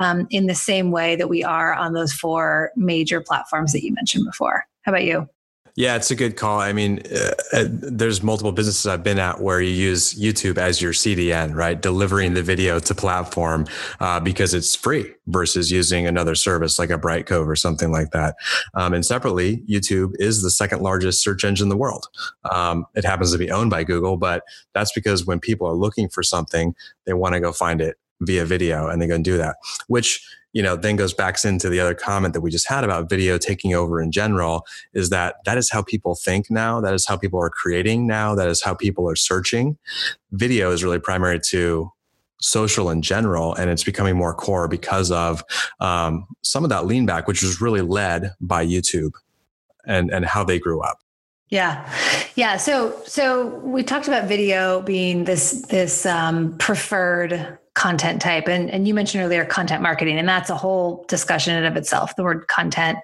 um, 0.00 0.26
in 0.30 0.46
the 0.46 0.54
same 0.54 0.90
way 0.90 1.16
that 1.16 1.28
we 1.28 1.44
are 1.44 1.74
on 1.74 1.92
those 1.92 2.12
four 2.12 2.70
major 2.76 3.20
platforms 3.20 3.72
that 3.72 3.84
you 3.84 3.92
mentioned 3.92 4.24
before. 4.24 4.64
How 4.82 4.92
about 4.92 5.04
you? 5.04 5.28
Yeah, 5.74 5.96
it's 5.96 6.10
a 6.10 6.14
good 6.14 6.36
call. 6.36 6.60
I 6.60 6.74
mean, 6.74 7.00
uh, 7.10 7.30
uh, 7.54 7.64
there's 7.70 8.22
multiple 8.22 8.52
businesses 8.52 8.86
I've 8.86 9.02
been 9.02 9.18
at 9.18 9.40
where 9.40 9.58
you 9.58 9.70
use 9.70 10.12
YouTube 10.20 10.58
as 10.58 10.82
your 10.82 10.92
CDN, 10.92 11.54
right? 11.54 11.80
Delivering 11.80 12.34
the 12.34 12.42
video 12.42 12.78
to 12.78 12.94
platform 12.94 13.66
uh, 13.98 14.20
because 14.20 14.52
it's 14.52 14.76
free 14.76 15.10
versus 15.28 15.70
using 15.70 16.06
another 16.06 16.34
service 16.34 16.78
like 16.78 16.90
a 16.90 16.98
Brightcove 16.98 17.46
or 17.46 17.56
something 17.56 17.90
like 17.90 18.10
that. 18.10 18.36
Um, 18.74 18.92
and 18.92 19.04
separately, 19.04 19.62
YouTube 19.66 20.12
is 20.18 20.42
the 20.42 20.50
second 20.50 20.82
largest 20.82 21.22
search 21.22 21.42
engine 21.42 21.64
in 21.64 21.70
the 21.70 21.76
world. 21.76 22.06
Um, 22.52 22.84
it 22.94 23.06
happens 23.06 23.32
to 23.32 23.38
be 23.38 23.50
owned 23.50 23.70
by 23.70 23.82
Google, 23.82 24.18
but 24.18 24.42
that's 24.74 24.92
because 24.92 25.24
when 25.24 25.40
people 25.40 25.66
are 25.66 25.74
looking 25.74 26.10
for 26.10 26.22
something, 26.22 26.74
they 27.06 27.14
want 27.14 27.34
to 27.34 27.40
go 27.40 27.50
find 27.50 27.80
it 27.80 27.96
via 28.20 28.44
video 28.44 28.88
and 28.88 29.00
they 29.00 29.06
go 29.06 29.14
and 29.14 29.24
do 29.24 29.38
that, 29.38 29.56
which 29.88 30.22
you 30.52 30.62
know 30.62 30.76
then 30.76 30.96
goes 30.96 31.14
back 31.14 31.42
into 31.44 31.68
the 31.68 31.80
other 31.80 31.94
comment 31.94 32.34
that 32.34 32.40
we 32.40 32.50
just 32.50 32.68
had 32.68 32.84
about 32.84 33.08
video 33.08 33.38
taking 33.38 33.74
over 33.74 34.00
in 34.00 34.12
general 34.12 34.66
is 34.92 35.10
that 35.10 35.36
that 35.44 35.58
is 35.58 35.70
how 35.70 35.82
people 35.82 36.14
think 36.14 36.50
now 36.50 36.80
that 36.80 36.94
is 36.94 37.06
how 37.06 37.16
people 37.16 37.40
are 37.40 37.50
creating 37.50 38.06
now 38.06 38.34
that 38.34 38.48
is 38.48 38.62
how 38.62 38.74
people 38.74 39.08
are 39.08 39.16
searching 39.16 39.76
video 40.32 40.70
is 40.70 40.84
really 40.84 40.98
primary 40.98 41.40
to 41.40 41.90
social 42.40 42.90
in 42.90 43.02
general 43.02 43.54
and 43.54 43.70
it's 43.70 43.84
becoming 43.84 44.16
more 44.16 44.34
core 44.34 44.66
because 44.68 45.10
of 45.10 45.44
um, 45.80 46.26
some 46.42 46.64
of 46.64 46.70
that 46.70 46.86
lean 46.86 47.06
back 47.06 47.26
which 47.26 47.42
was 47.42 47.60
really 47.60 47.82
led 47.82 48.32
by 48.40 48.64
youtube 48.64 49.12
and 49.86 50.10
and 50.10 50.24
how 50.24 50.44
they 50.44 50.58
grew 50.58 50.80
up 50.80 50.98
yeah. 51.48 51.86
Yeah. 52.34 52.56
So 52.56 52.98
so 53.04 53.46
we 53.58 53.82
talked 53.82 54.08
about 54.08 54.26
video 54.26 54.80
being 54.80 55.24
this 55.24 55.66
this 55.68 56.06
um, 56.06 56.56
preferred 56.56 57.58
content 57.74 58.20
type. 58.20 58.48
And, 58.48 58.70
and 58.70 58.86
you 58.86 58.92
mentioned 58.92 59.24
earlier 59.24 59.44
content 59.44 59.82
marketing 59.82 60.18
and 60.18 60.28
that's 60.28 60.50
a 60.50 60.56
whole 60.56 61.04
discussion 61.08 61.56
in 61.56 61.64
of 61.64 61.76
itself. 61.76 62.14
The 62.16 62.22
word 62.22 62.46
content 62.48 62.98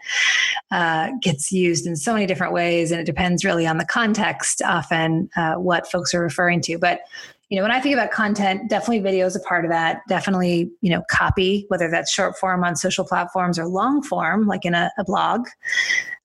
uh, 0.71 1.11
gets 1.23 1.51
used 1.51 1.87
in 1.87 1.97
so 1.97 2.13
many 2.13 2.27
different 2.27 2.53
ways 2.53 2.91
and 2.91 3.01
it 3.01 3.05
depends 3.05 3.45
really 3.45 3.67
on 3.67 3.79
the 3.79 3.87
context 3.87 4.61
often 4.63 5.31
uh, 5.37 5.55
what 5.55 5.91
folks 5.91 6.13
are 6.15 6.21
referring 6.21 6.61
to. 6.63 6.79
But 6.79 7.01
you 7.49 7.57
know 7.57 7.63
when 7.63 7.73
i 7.73 7.81
think 7.81 7.95
about 7.95 8.11
content 8.11 8.69
definitely 8.69 8.99
video 8.99 9.25
is 9.25 9.35
a 9.35 9.41
part 9.41 9.65
of 9.65 9.71
that. 9.71 10.03
Definitely 10.07 10.71
you 10.83 10.91
know 10.91 11.03
copy 11.11 11.65
whether 11.69 11.91
that's 11.91 12.13
short 12.13 12.37
form 12.37 12.63
on 12.63 12.77
social 12.77 13.07
platforms 13.07 13.59
or 13.59 13.67
long 13.67 14.03
form 14.03 14.47
like 14.47 14.67
in 14.67 14.75
a, 14.75 14.91
a 14.99 15.05
blog. 15.05 15.47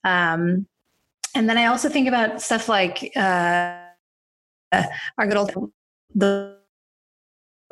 Um, 0.03 0.67
and 1.35 1.49
then 1.49 1.57
i 1.57 1.65
also 1.65 1.87
think 1.87 2.07
about 2.07 2.41
stuff 2.41 2.67
like 2.67 3.11
uh, 3.15 3.77
our 5.17 5.27
good 5.27 5.37
old 5.37 5.71
the 6.13 6.57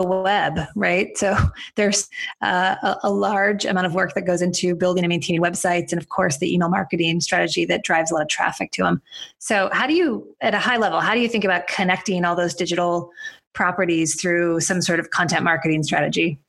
web, 0.07 0.59
right? 0.75 1.17
So 1.17 1.37
there's 1.75 2.09
uh, 2.41 2.75
a, 2.81 2.97
a, 3.03 3.11
large 3.11 3.65
amount 3.65 3.85
of 3.85 3.93
work 3.93 4.13
that 4.13 4.25
goes 4.25 4.41
into 4.41 4.75
building 4.75 5.03
and 5.03 5.09
maintaining 5.09 5.41
websites, 5.41 5.91
and 5.91 6.01
of 6.01 6.09
course, 6.09 6.37
the 6.37 6.53
email 6.53 6.69
marketing 6.69 7.21
strategy 7.21 7.65
that 7.65 7.83
drives 7.83 8.11
a 8.11 8.13
lot 8.13 8.23
of 8.23 8.29
traffic 8.29 8.71
to 8.71 8.83
them. 8.83 9.01
So, 9.39 9.69
how 9.71 9.87
do 9.87 9.93
you, 9.93 10.35
at 10.41 10.53
a 10.53 10.59
high 10.59 10.77
level, 10.77 10.99
how 10.99 11.13
do 11.13 11.19
you 11.19 11.27
think 11.27 11.43
about 11.43 11.67
connecting 11.67 12.25
all 12.25 12.35
those 12.35 12.53
digital 12.53 13.11
properties 13.53 14.19
through 14.19 14.59
some 14.61 14.81
sort 14.81 14.99
of 14.99 15.09
content 15.11 15.43
marketing 15.43 15.83
strategy? 15.83 16.39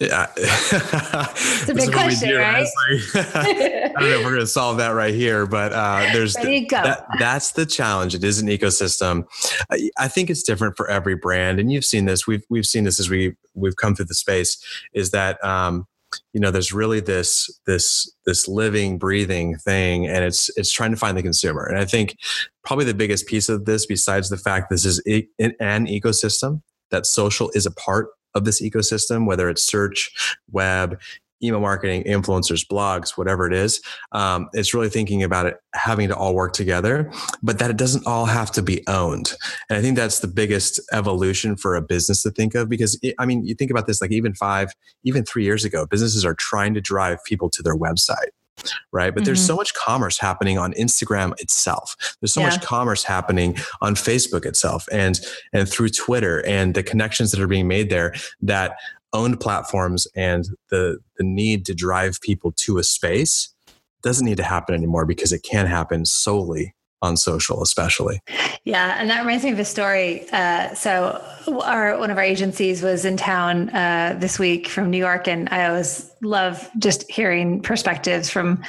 Yeah. 0.00 0.28
it's 0.36 1.68
a 1.68 1.74
big 1.74 1.92
question, 1.92 2.34
right? 2.34 2.66
I 3.14 3.92
don't 3.98 4.10
know 4.10 4.18
if 4.18 4.24
we're 4.24 4.30
going 4.30 4.40
to 4.40 4.46
solve 4.46 4.78
that 4.78 4.90
right 4.90 5.12
here, 5.12 5.44
but 5.44 5.74
uh, 5.74 6.08
there's 6.14 6.34
the, 6.34 6.66
that, 6.70 7.06
that's 7.18 7.52
the 7.52 7.66
challenge. 7.66 8.14
It 8.14 8.24
is 8.24 8.40
an 8.40 8.48
ecosystem. 8.48 9.24
I, 9.70 9.90
I, 9.98 10.08
think 10.08 10.30
it's 10.30 10.42
different 10.42 10.78
for 10.78 10.88
every 10.88 11.16
brand, 11.16 11.60
and 11.60 11.70
you've 11.70 11.84
seen 11.84 12.06
this. 12.06 12.26
We've 12.26 12.42
we've 12.48 12.64
seen 12.64 12.84
this 12.84 12.98
as 12.98 13.10
we 13.10 13.36
we've 13.54 13.76
come 13.76 13.94
through 13.94 14.06
the 14.06 14.14
space. 14.14 14.56
Is 14.94 15.10
that 15.10 15.42
um, 15.44 15.86
you 16.32 16.40
know 16.40 16.50
there's 16.50 16.72
really 16.72 17.00
this 17.00 17.50
this 17.66 18.10
this 18.24 18.48
living 18.48 18.98
breathing 18.98 19.58
thing 19.58 20.06
and 20.06 20.24
it's 20.24 20.50
it's 20.56 20.72
trying 20.72 20.90
to 20.90 20.96
find 20.96 21.16
the 21.16 21.22
consumer 21.22 21.64
and 21.64 21.78
i 21.78 21.84
think 21.84 22.16
probably 22.64 22.84
the 22.84 22.94
biggest 22.94 23.26
piece 23.26 23.48
of 23.48 23.64
this 23.64 23.86
besides 23.86 24.28
the 24.28 24.36
fact 24.36 24.70
this 24.70 24.84
is 24.84 24.98
an 25.38 25.86
ecosystem 25.86 26.62
that 26.90 27.06
social 27.06 27.50
is 27.54 27.64
a 27.64 27.70
part 27.70 28.08
of 28.34 28.44
this 28.44 28.62
ecosystem, 28.62 29.26
whether 29.26 29.48
it's 29.48 29.64
search, 29.64 30.36
web, 30.50 30.98
email 31.42 31.60
marketing, 31.60 32.04
influencers, 32.04 32.66
blogs, 32.66 33.16
whatever 33.16 33.46
it 33.46 33.54
is. 33.54 33.80
Um, 34.12 34.48
it's 34.52 34.74
really 34.74 34.90
thinking 34.90 35.22
about 35.22 35.46
it 35.46 35.56
having 35.74 36.08
to 36.08 36.16
all 36.16 36.34
work 36.34 36.52
together, 36.52 37.10
but 37.42 37.58
that 37.58 37.70
it 37.70 37.76
doesn't 37.76 38.06
all 38.06 38.26
have 38.26 38.50
to 38.52 38.62
be 38.62 38.86
owned. 38.86 39.32
And 39.68 39.78
I 39.78 39.82
think 39.82 39.96
that's 39.96 40.20
the 40.20 40.28
biggest 40.28 40.80
evolution 40.92 41.56
for 41.56 41.76
a 41.76 41.82
business 41.82 42.22
to 42.24 42.30
think 42.30 42.54
of 42.54 42.68
because, 42.68 42.98
it, 43.02 43.14
I 43.18 43.26
mean, 43.26 43.44
you 43.44 43.54
think 43.54 43.70
about 43.70 43.86
this 43.86 44.02
like 44.02 44.12
even 44.12 44.34
five, 44.34 44.74
even 45.04 45.24
three 45.24 45.44
years 45.44 45.64
ago, 45.64 45.86
businesses 45.86 46.24
are 46.24 46.34
trying 46.34 46.74
to 46.74 46.80
drive 46.80 47.24
people 47.24 47.48
to 47.50 47.62
their 47.62 47.76
website 47.76 48.30
right? 48.92 49.12
But 49.12 49.20
mm-hmm. 49.20 49.26
there's 49.26 49.44
so 49.44 49.56
much 49.56 49.74
commerce 49.74 50.18
happening 50.18 50.58
on 50.58 50.72
Instagram 50.74 51.32
itself. 51.40 51.96
There's 52.20 52.34
so 52.34 52.40
yeah. 52.40 52.50
much 52.50 52.62
commerce 52.62 53.04
happening 53.04 53.56
on 53.80 53.94
Facebook 53.94 54.44
itself 54.46 54.86
and 54.92 55.20
and 55.52 55.68
through 55.68 55.90
Twitter 55.90 56.44
and 56.46 56.74
the 56.74 56.82
connections 56.82 57.30
that 57.30 57.40
are 57.40 57.48
being 57.48 57.68
made 57.68 57.90
there 57.90 58.14
that 58.40 58.76
owned 59.12 59.40
platforms 59.40 60.06
and 60.14 60.48
the 60.70 60.98
the 61.16 61.24
need 61.24 61.66
to 61.66 61.74
drive 61.74 62.20
people 62.20 62.52
to 62.56 62.78
a 62.78 62.84
space 62.84 63.52
doesn't 64.02 64.24
need 64.24 64.38
to 64.38 64.42
happen 64.42 64.74
anymore 64.74 65.04
because 65.04 65.32
it 65.32 65.42
can 65.42 65.66
happen 65.66 66.04
solely 66.04 66.74
on 67.02 67.16
social 67.16 67.62
especially. 67.62 68.20
Yeah 68.64 68.96
and 68.98 69.10
that 69.10 69.20
reminds 69.20 69.44
me 69.44 69.50
of 69.50 69.58
a 69.58 69.64
story 69.64 70.28
uh, 70.32 70.74
so 70.74 71.22
our 71.62 71.98
one 71.98 72.10
of 72.10 72.18
our 72.18 72.24
agencies 72.24 72.82
was 72.82 73.04
in 73.04 73.16
town 73.16 73.70
uh, 73.70 74.16
this 74.18 74.38
week 74.38 74.68
from 74.68 74.90
new 74.90 74.98
york 74.98 75.26
and 75.26 75.48
i 75.50 75.66
always 75.66 76.10
love 76.22 76.70
just 76.78 77.10
hearing 77.10 77.62
perspectives 77.62 78.28
from 78.28 78.62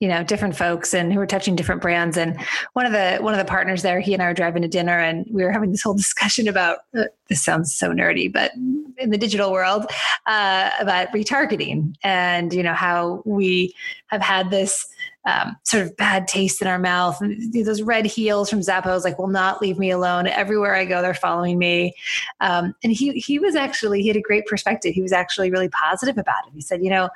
you 0.00 0.08
know 0.08 0.22
different 0.22 0.54
folks 0.54 0.92
and 0.92 1.12
who 1.12 1.20
are 1.20 1.26
touching 1.26 1.56
different 1.56 1.80
brands 1.80 2.16
and 2.16 2.38
one 2.74 2.84
of 2.84 2.92
the 2.92 3.18
one 3.20 3.32
of 3.32 3.38
the 3.38 3.44
partners 3.44 3.82
there 3.82 4.00
he 4.00 4.12
and 4.12 4.22
i 4.22 4.26
were 4.26 4.34
driving 4.34 4.62
to 4.62 4.68
dinner 4.68 4.98
and 4.98 5.26
we 5.30 5.42
were 5.42 5.52
having 5.52 5.70
this 5.70 5.82
whole 5.82 5.94
discussion 6.04 6.46
about 6.48 6.78
uh, 6.96 7.04
this 7.28 7.42
sounds 7.42 7.74
so 7.74 7.90
nerdy 7.90 8.30
but 8.30 8.52
in 8.98 9.10
the 9.10 9.18
digital 9.18 9.50
world 9.50 9.86
uh, 10.26 10.70
about 10.78 11.08
retargeting 11.08 11.94
and 12.02 12.52
you 12.52 12.62
know 12.62 12.74
how 12.74 13.22
we 13.24 13.74
have 14.08 14.20
had 14.20 14.50
this 14.50 14.86
um, 15.24 15.56
sort 15.64 15.82
of 15.82 15.96
bad 15.96 16.26
taste 16.26 16.62
in 16.62 16.68
our 16.68 16.78
mouth. 16.78 17.20
Those 17.52 17.82
red 17.82 18.06
heels 18.06 18.48
from 18.48 18.60
Zappos, 18.60 19.04
like, 19.04 19.18
will 19.18 19.28
not 19.28 19.60
leave 19.60 19.78
me 19.78 19.90
alone. 19.90 20.26
Everywhere 20.26 20.74
I 20.74 20.84
go, 20.84 21.02
they're 21.02 21.14
following 21.14 21.58
me. 21.58 21.94
Um, 22.40 22.74
and 22.82 22.92
he 22.92 23.12
he 23.12 23.38
was 23.38 23.54
actually 23.54 24.02
he 24.02 24.08
had 24.08 24.16
a 24.16 24.22
great 24.22 24.46
perspective. 24.46 24.94
He 24.94 25.02
was 25.02 25.12
actually 25.12 25.50
really 25.50 25.68
positive 25.68 26.18
about 26.18 26.46
it. 26.46 26.52
He 26.54 26.60
said, 26.60 26.82
you 26.82 26.90
know. 26.90 27.08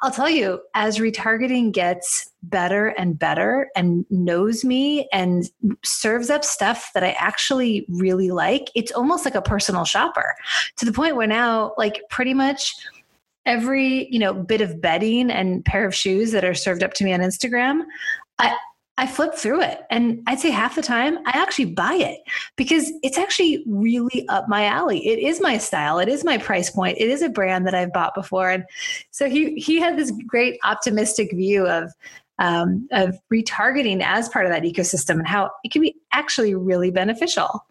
I'll 0.00 0.10
tell 0.10 0.30
you, 0.30 0.62
as 0.72 0.96
retargeting 0.96 1.70
gets 1.70 2.30
better 2.42 2.94
and 2.96 3.18
better 3.18 3.68
and 3.76 4.06
knows 4.08 4.64
me 4.64 5.06
and 5.12 5.50
serves 5.84 6.30
up 6.30 6.42
stuff 6.42 6.90
that 6.94 7.04
I 7.04 7.10
actually 7.18 7.84
really 7.90 8.30
like, 8.30 8.70
it's 8.74 8.92
almost 8.92 9.26
like 9.26 9.34
a 9.34 9.42
personal 9.42 9.84
shopper 9.84 10.36
to 10.78 10.86
the 10.86 10.92
point 10.92 11.16
where 11.16 11.26
now, 11.26 11.74
like, 11.76 12.00
pretty 12.08 12.32
much 12.32 12.74
every 13.46 14.08
you 14.12 14.18
know 14.18 14.34
bit 14.34 14.60
of 14.60 14.80
bedding 14.80 15.30
and 15.30 15.64
pair 15.64 15.86
of 15.86 15.94
shoes 15.94 16.32
that 16.32 16.44
are 16.44 16.54
served 16.54 16.82
up 16.82 16.94
to 16.94 17.04
me 17.04 17.12
on 17.12 17.20
Instagram, 17.20 17.82
I 18.38 18.56
I 18.96 19.08
flip 19.08 19.34
through 19.34 19.60
it 19.62 19.80
and 19.90 20.22
I'd 20.28 20.38
say 20.38 20.50
half 20.50 20.76
the 20.76 20.82
time 20.82 21.18
I 21.26 21.32
actually 21.34 21.64
buy 21.64 21.94
it 21.94 22.20
because 22.56 22.92
it's 23.02 23.18
actually 23.18 23.64
really 23.66 24.24
up 24.28 24.48
my 24.48 24.66
alley. 24.66 25.04
It 25.06 25.18
is 25.18 25.40
my 25.40 25.58
style. 25.58 25.98
It 25.98 26.08
is 26.08 26.24
my 26.24 26.38
price 26.38 26.70
point. 26.70 26.98
It 26.98 27.08
is 27.08 27.20
a 27.20 27.28
brand 27.28 27.66
that 27.66 27.74
I've 27.74 27.92
bought 27.92 28.14
before. 28.14 28.50
And 28.50 28.64
so 29.10 29.28
he 29.28 29.56
he 29.56 29.80
had 29.80 29.98
this 29.98 30.12
great 30.28 30.58
optimistic 30.64 31.32
view 31.32 31.66
of 31.66 31.92
um, 32.38 32.88
of 32.92 33.18
retargeting 33.32 34.00
as 34.02 34.28
part 34.28 34.46
of 34.46 34.52
that 34.52 34.62
ecosystem 34.62 35.18
and 35.18 35.26
how 35.26 35.50
it 35.64 35.72
can 35.72 35.82
be 35.82 35.96
actually 36.12 36.54
really 36.54 36.90
beneficial. 36.90 37.64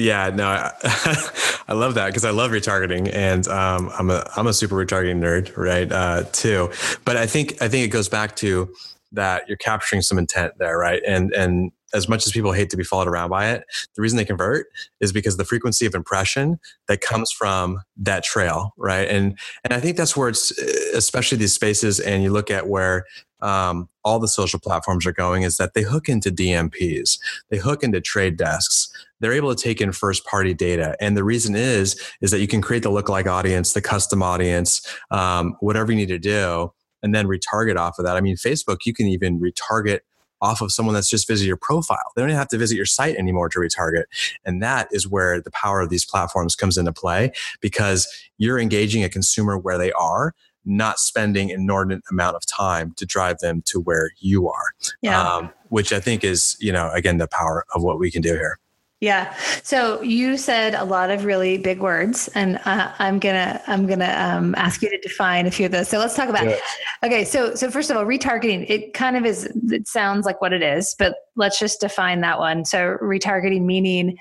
Yeah, 0.00 0.30
no, 0.30 0.48
I, 0.48 0.72
I 1.68 1.74
love 1.74 1.94
that 1.94 2.06
because 2.06 2.24
I 2.24 2.30
love 2.30 2.52
retargeting, 2.52 3.14
and 3.14 3.46
um, 3.48 3.90
I'm 3.98 4.08
a 4.10 4.26
I'm 4.34 4.46
a 4.46 4.52
super 4.54 4.74
retargeting 4.74 5.18
nerd, 5.20 5.54
right? 5.58 5.92
Uh, 5.92 6.24
too, 6.32 6.70
but 7.04 7.18
I 7.18 7.26
think 7.26 7.60
I 7.60 7.68
think 7.68 7.84
it 7.84 7.88
goes 7.88 8.08
back 8.08 8.34
to 8.36 8.74
that 9.12 9.46
you're 9.46 9.58
capturing 9.58 10.00
some 10.00 10.16
intent 10.18 10.54
there, 10.58 10.78
right? 10.78 11.02
And 11.06 11.32
and 11.34 11.70
as 11.94 12.08
much 12.08 12.26
as 12.26 12.32
people 12.32 12.52
hate 12.52 12.70
to 12.70 12.76
be 12.76 12.84
followed 12.84 13.08
around 13.08 13.30
by 13.30 13.50
it, 13.50 13.64
the 13.94 14.02
reason 14.02 14.16
they 14.16 14.24
convert 14.24 14.66
is 15.00 15.12
because 15.12 15.36
the 15.36 15.44
frequency 15.44 15.86
of 15.86 15.94
impression 15.94 16.58
that 16.88 17.00
comes 17.00 17.32
from 17.32 17.80
that 17.96 18.24
trail, 18.24 18.72
right? 18.76 19.08
And 19.08 19.38
and 19.64 19.72
I 19.72 19.80
think 19.80 19.96
that's 19.96 20.16
where 20.16 20.28
it's 20.28 20.50
especially 20.94 21.38
these 21.38 21.54
spaces, 21.54 22.00
and 22.00 22.22
you 22.22 22.30
look 22.30 22.50
at 22.50 22.68
where 22.68 23.04
um, 23.42 23.88
all 24.04 24.18
the 24.18 24.28
social 24.28 24.60
platforms 24.60 25.06
are 25.06 25.12
going 25.12 25.42
is 25.42 25.56
that 25.56 25.74
they 25.74 25.82
hook 25.82 26.08
into 26.08 26.30
DMPs, 26.30 27.18
they 27.50 27.58
hook 27.58 27.82
into 27.82 28.00
trade 28.00 28.36
desks. 28.36 28.88
They're 29.20 29.32
able 29.32 29.54
to 29.54 29.62
take 29.62 29.80
in 29.80 29.92
first 29.92 30.24
party 30.24 30.54
data, 30.54 30.96
and 31.00 31.16
the 31.16 31.24
reason 31.24 31.54
is 31.54 32.00
is 32.20 32.30
that 32.30 32.40
you 32.40 32.48
can 32.48 32.62
create 32.62 32.82
the 32.82 32.90
lookalike 32.90 33.26
audience, 33.26 33.72
the 33.72 33.82
custom 33.82 34.22
audience, 34.22 34.86
um, 35.10 35.56
whatever 35.60 35.92
you 35.92 35.98
need 35.98 36.08
to 36.08 36.18
do, 36.18 36.72
and 37.02 37.14
then 37.14 37.26
retarget 37.26 37.76
off 37.76 37.98
of 37.98 38.04
that. 38.04 38.16
I 38.16 38.20
mean, 38.20 38.36
Facebook, 38.36 38.78
you 38.86 38.94
can 38.94 39.06
even 39.06 39.40
retarget 39.40 40.00
off 40.40 40.60
of 40.60 40.72
someone 40.72 40.94
that's 40.94 41.10
just 41.10 41.26
visited 41.26 41.46
your 41.46 41.56
profile. 41.56 42.12
They 42.14 42.22
don't 42.22 42.30
even 42.30 42.38
have 42.38 42.48
to 42.48 42.58
visit 42.58 42.76
your 42.76 42.86
site 42.86 43.16
anymore 43.16 43.48
to 43.50 43.58
retarget. 43.58 44.04
And 44.44 44.62
that 44.62 44.88
is 44.90 45.08
where 45.08 45.40
the 45.40 45.50
power 45.50 45.80
of 45.80 45.90
these 45.90 46.04
platforms 46.04 46.54
comes 46.54 46.78
into 46.78 46.92
play 46.92 47.32
because 47.60 48.08
you're 48.38 48.58
engaging 48.58 49.04
a 49.04 49.08
consumer 49.08 49.58
where 49.58 49.78
they 49.78 49.92
are 49.92 50.34
not 50.64 50.98
spending 50.98 51.50
an 51.50 51.60
inordinate 51.60 52.04
amount 52.10 52.36
of 52.36 52.46
time 52.46 52.92
to 52.96 53.06
drive 53.06 53.38
them 53.38 53.62
to 53.64 53.80
where 53.80 54.10
you 54.18 54.48
are. 54.48 54.72
Yeah. 55.00 55.20
Um, 55.20 55.50
which 55.68 55.92
I 55.92 56.00
think 56.00 56.22
is, 56.22 56.56
you 56.60 56.72
know, 56.72 56.90
again, 56.92 57.18
the 57.18 57.28
power 57.28 57.64
of 57.74 57.82
what 57.82 57.98
we 57.98 58.10
can 58.10 58.22
do 58.22 58.34
here. 58.34 58.58
Yeah. 59.00 59.34
So 59.62 60.02
you 60.02 60.36
said 60.36 60.74
a 60.74 60.84
lot 60.84 61.10
of 61.10 61.24
really 61.24 61.56
big 61.56 61.80
words, 61.80 62.28
and 62.34 62.60
uh, 62.66 62.92
I'm 62.98 63.18
gonna 63.18 63.62
I'm 63.66 63.86
gonna 63.86 64.14
um, 64.18 64.54
ask 64.56 64.82
you 64.82 64.90
to 64.90 64.98
define 64.98 65.46
a 65.46 65.50
few 65.50 65.66
of 65.66 65.72
those. 65.72 65.88
So 65.88 65.98
let's 65.98 66.14
talk 66.14 66.28
about. 66.28 66.44
Yeah. 66.44 66.58
Okay. 67.02 67.24
So 67.24 67.54
so 67.54 67.70
first 67.70 67.90
of 67.90 67.96
all, 67.96 68.04
retargeting. 68.04 68.68
It 68.68 68.92
kind 68.92 69.16
of 69.16 69.24
is. 69.24 69.46
It 69.70 69.88
sounds 69.88 70.26
like 70.26 70.42
what 70.42 70.52
it 70.52 70.62
is, 70.62 70.94
but 70.98 71.14
let's 71.40 71.58
just 71.58 71.80
define 71.80 72.20
that 72.20 72.38
one. 72.38 72.64
So 72.64 72.98
retargeting 73.02 73.62
meaning 73.62 74.16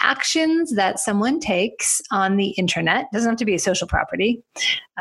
actions 0.00 0.74
that 0.74 0.98
someone 0.98 1.38
takes 1.38 2.00
on 2.10 2.38
the 2.38 2.48
internet. 2.50 3.06
Doesn't 3.12 3.28
have 3.28 3.38
to 3.38 3.44
be 3.44 3.54
a 3.54 3.58
social 3.58 3.86
property. 3.86 4.42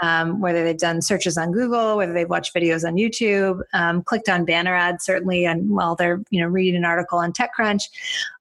Um, 0.02 0.42
whether 0.42 0.64
they've 0.64 0.78
done 0.78 1.02
searches 1.02 1.38
on 1.38 1.52
Google, 1.52 1.98
whether 1.98 2.14
they've 2.14 2.30
watched 2.30 2.54
videos 2.54 2.86
on 2.86 2.96
YouTube, 2.96 3.62
um, 3.74 4.04
clicked 4.04 4.30
on 4.30 4.46
banner 4.46 4.76
ads, 4.76 5.06
certainly, 5.06 5.46
and 5.46 5.70
while 5.70 5.96
they're 5.96 6.22
you 6.30 6.42
know 6.42 6.48
reading 6.48 6.76
an 6.76 6.86
article 6.86 7.18
on 7.18 7.34
TechCrunch, 7.34 7.84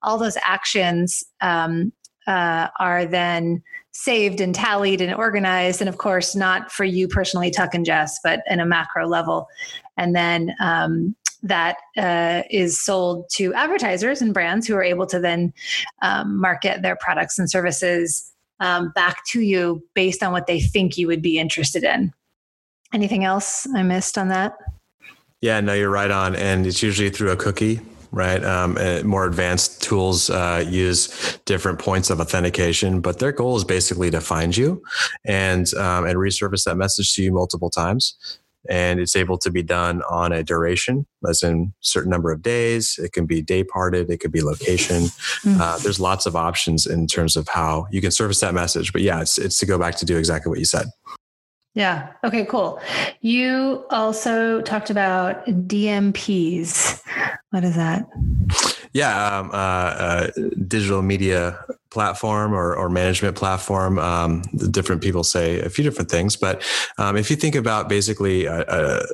all 0.02 0.18
those 0.18 0.36
actions 0.42 1.24
um, 1.40 1.92
uh, 2.26 2.68
are 2.78 3.06
then 3.06 3.62
saved 3.92 4.40
and 4.40 4.54
tallied 4.54 5.00
and 5.00 5.12
organized 5.12 5.80
and 5.80 5.88
of 5.88 5.98
course 5.98 6.36
not 6.36 6.70
for 6.70 6.84
you 6.84 7.08
personally 7.08 7.50
tuck 7.50 7.74
and 7.74 7.84
jess 7.84 8.20
but 8.22 8.40
in 8.48 8.60
a 8.60 8.64
macro 8.64 9.06
level 9.06 9.48
and 9.96 10.14
then 10.14 10.54
um, 10.60 11.14
that 11.42 11.76
uh, 11.96 12.42
is 12.50 12.80
sold 12.80 13.28
to 13.30 13.54
advertisers 13.54 14.20
and 14.20 14.34
brands 14.34 14.66
who 14.66 14.74
are 14.74 14.82
able 14.82 15.06
to 15.06 15.18
then 15.18 15.52
um, 16.02 16.38
market 16.38 16.82
their 16.82 16.96
products 16.96 17.38
and 17.38 17.50
services 17.50 18.32
um, 18.60 18.92
back 18.94 19.24
to 19.26 19.40
you 19.40 19.82
based 19.94 20.22
on 20.22 20.32
what 20.32 20.46
they 20.46 20.60
think 20.60 20.98
you 20.98 21.06
would 21.06 21.22
be 21.22 21.38
interested 21.38 21.82
in. 21.82 22.12
Anything 22.92 23.24
else 23.24 23.66
I 23.74 23.82
missed 23.82 24.18
on 24.18 24.28
that? 24.28 24.56
Yeah, 25.40 25.60
no, 25.60 25.72
you're 25.72 25.90
right 25.90 26.10
on. 26.10 26.36
And 26.36 26.66
it's 26.66 26.82
usually 26.82 27.08
through 27.08 27.30
a 27.30 27.36
cookie, 27.36 27.80
right? 28.12 28.44
Um, 28.44 28.76
more 29.06 29.24
advanced 29.24 29.82
tools 29.82 30.28
uh, 30.28 30.64
use 30.68 31.38
different 31.46 31.78
points 31.78 32.10
of 32.10 32.20
authentication, 32.20 33.00
but 33.00 33.18
their 33.18 33.32
goal 33.32 33.56
is 33.56 33.64
basically 33.64 34.10
to 34.10 34.20
find 34.20 34.54
you 34.54 34.82
and 35.24 35.72
um, 35.74 36.04
and 36.04 36.18
resurface 36.18 36.64
that 36.64 36.76
message 36.76 37.14
to 37.14 37.22
you 37.22 37.32
multiple 37.32 37.70
times 37.70 38.39
and 38.68 39.00
it's 39.00 39.16
able 39.16 39.38
to 39.38 39.50
be 39.50 39.62
done 39.62 40.02
on 40.08 40.32
a 40.32 40.42
duration, 40.42 41.06
as 41.28 41.42
in 41.42 41.72
certain 41.80 42.10
number 42.10 42.30
of 42.30 42.42
days. 42.42 42.98
It 43.02 43.12
can 43.12 43.26
be 43.26 43.42
day 43.42 43.64
parted, 43.64 44.10
it 44.10 44.18
could 44.18 44.32
be 44.32 44.42
location. 44.42 45.04
Mm-hmm. 45.04 45.60
Uh, 45.60 45.78
there's 45.78 46.00
lots 46.00 46.26
of 46.26 46.36
options 46.36 46.86
in 46.86 47.06
terms 47.06 47.36
of 47.36 47.48
how 47.48 47.86
you 47.90 48.00
can 48.00 48.10
service 48.10 48.40
that 48.40 48.54
message. 48.54 48.92
But 48.92 49.02
yeah, 49.02 49.20
it's 49.20 49.38
it's 49.38 49.58
to 49.58 49.66
go 49.66 49.78
back 49.78 49.96
to 49.96 50.04
do 50.04 50.16
exactly 50.16 50.50
what 50.50 50.58
you 50.58 50.64
said. 50.64 50.86
Yeah. 51.74 52.08
Okay, 52.24 52.44
cool. 52.46 52.80
You 53.20 53.84
also 53.90 54.60
talked 54.62 54.90
about 54.90 55.46
DMPs. 55.46 57.00
What 57.50 57.64
is 57.64 57.76
that? 57.76 58.08
Yeah, 58.92 59.38
um, 59.38 59.50
uh, 59.50 59.54
uh, 59.54 60.30
digital 60.66 61.02
media 61.02 61.64
platform 61.90 62.54
or, 62.54 62.74
or 62.74 62.88
management 62.88 63.36
platform. 63.36 63.98
Um, 63.98 64.42
different 64.70 65.02
people 65.02 65.24
say 65.24 65.60
a 65.60 65.68
few 65.68 65.84
different 65.84 66.10
things, 66.10 66.36
but 66.36 66.62
um, 66.98 67.16
if 67.16 67.30
you 67.30 67.36
think 67.36 67.54
about 67.54 67.88
basically 67.88 68.46
uh, 68.46 68.64
uh, 68.64 69.06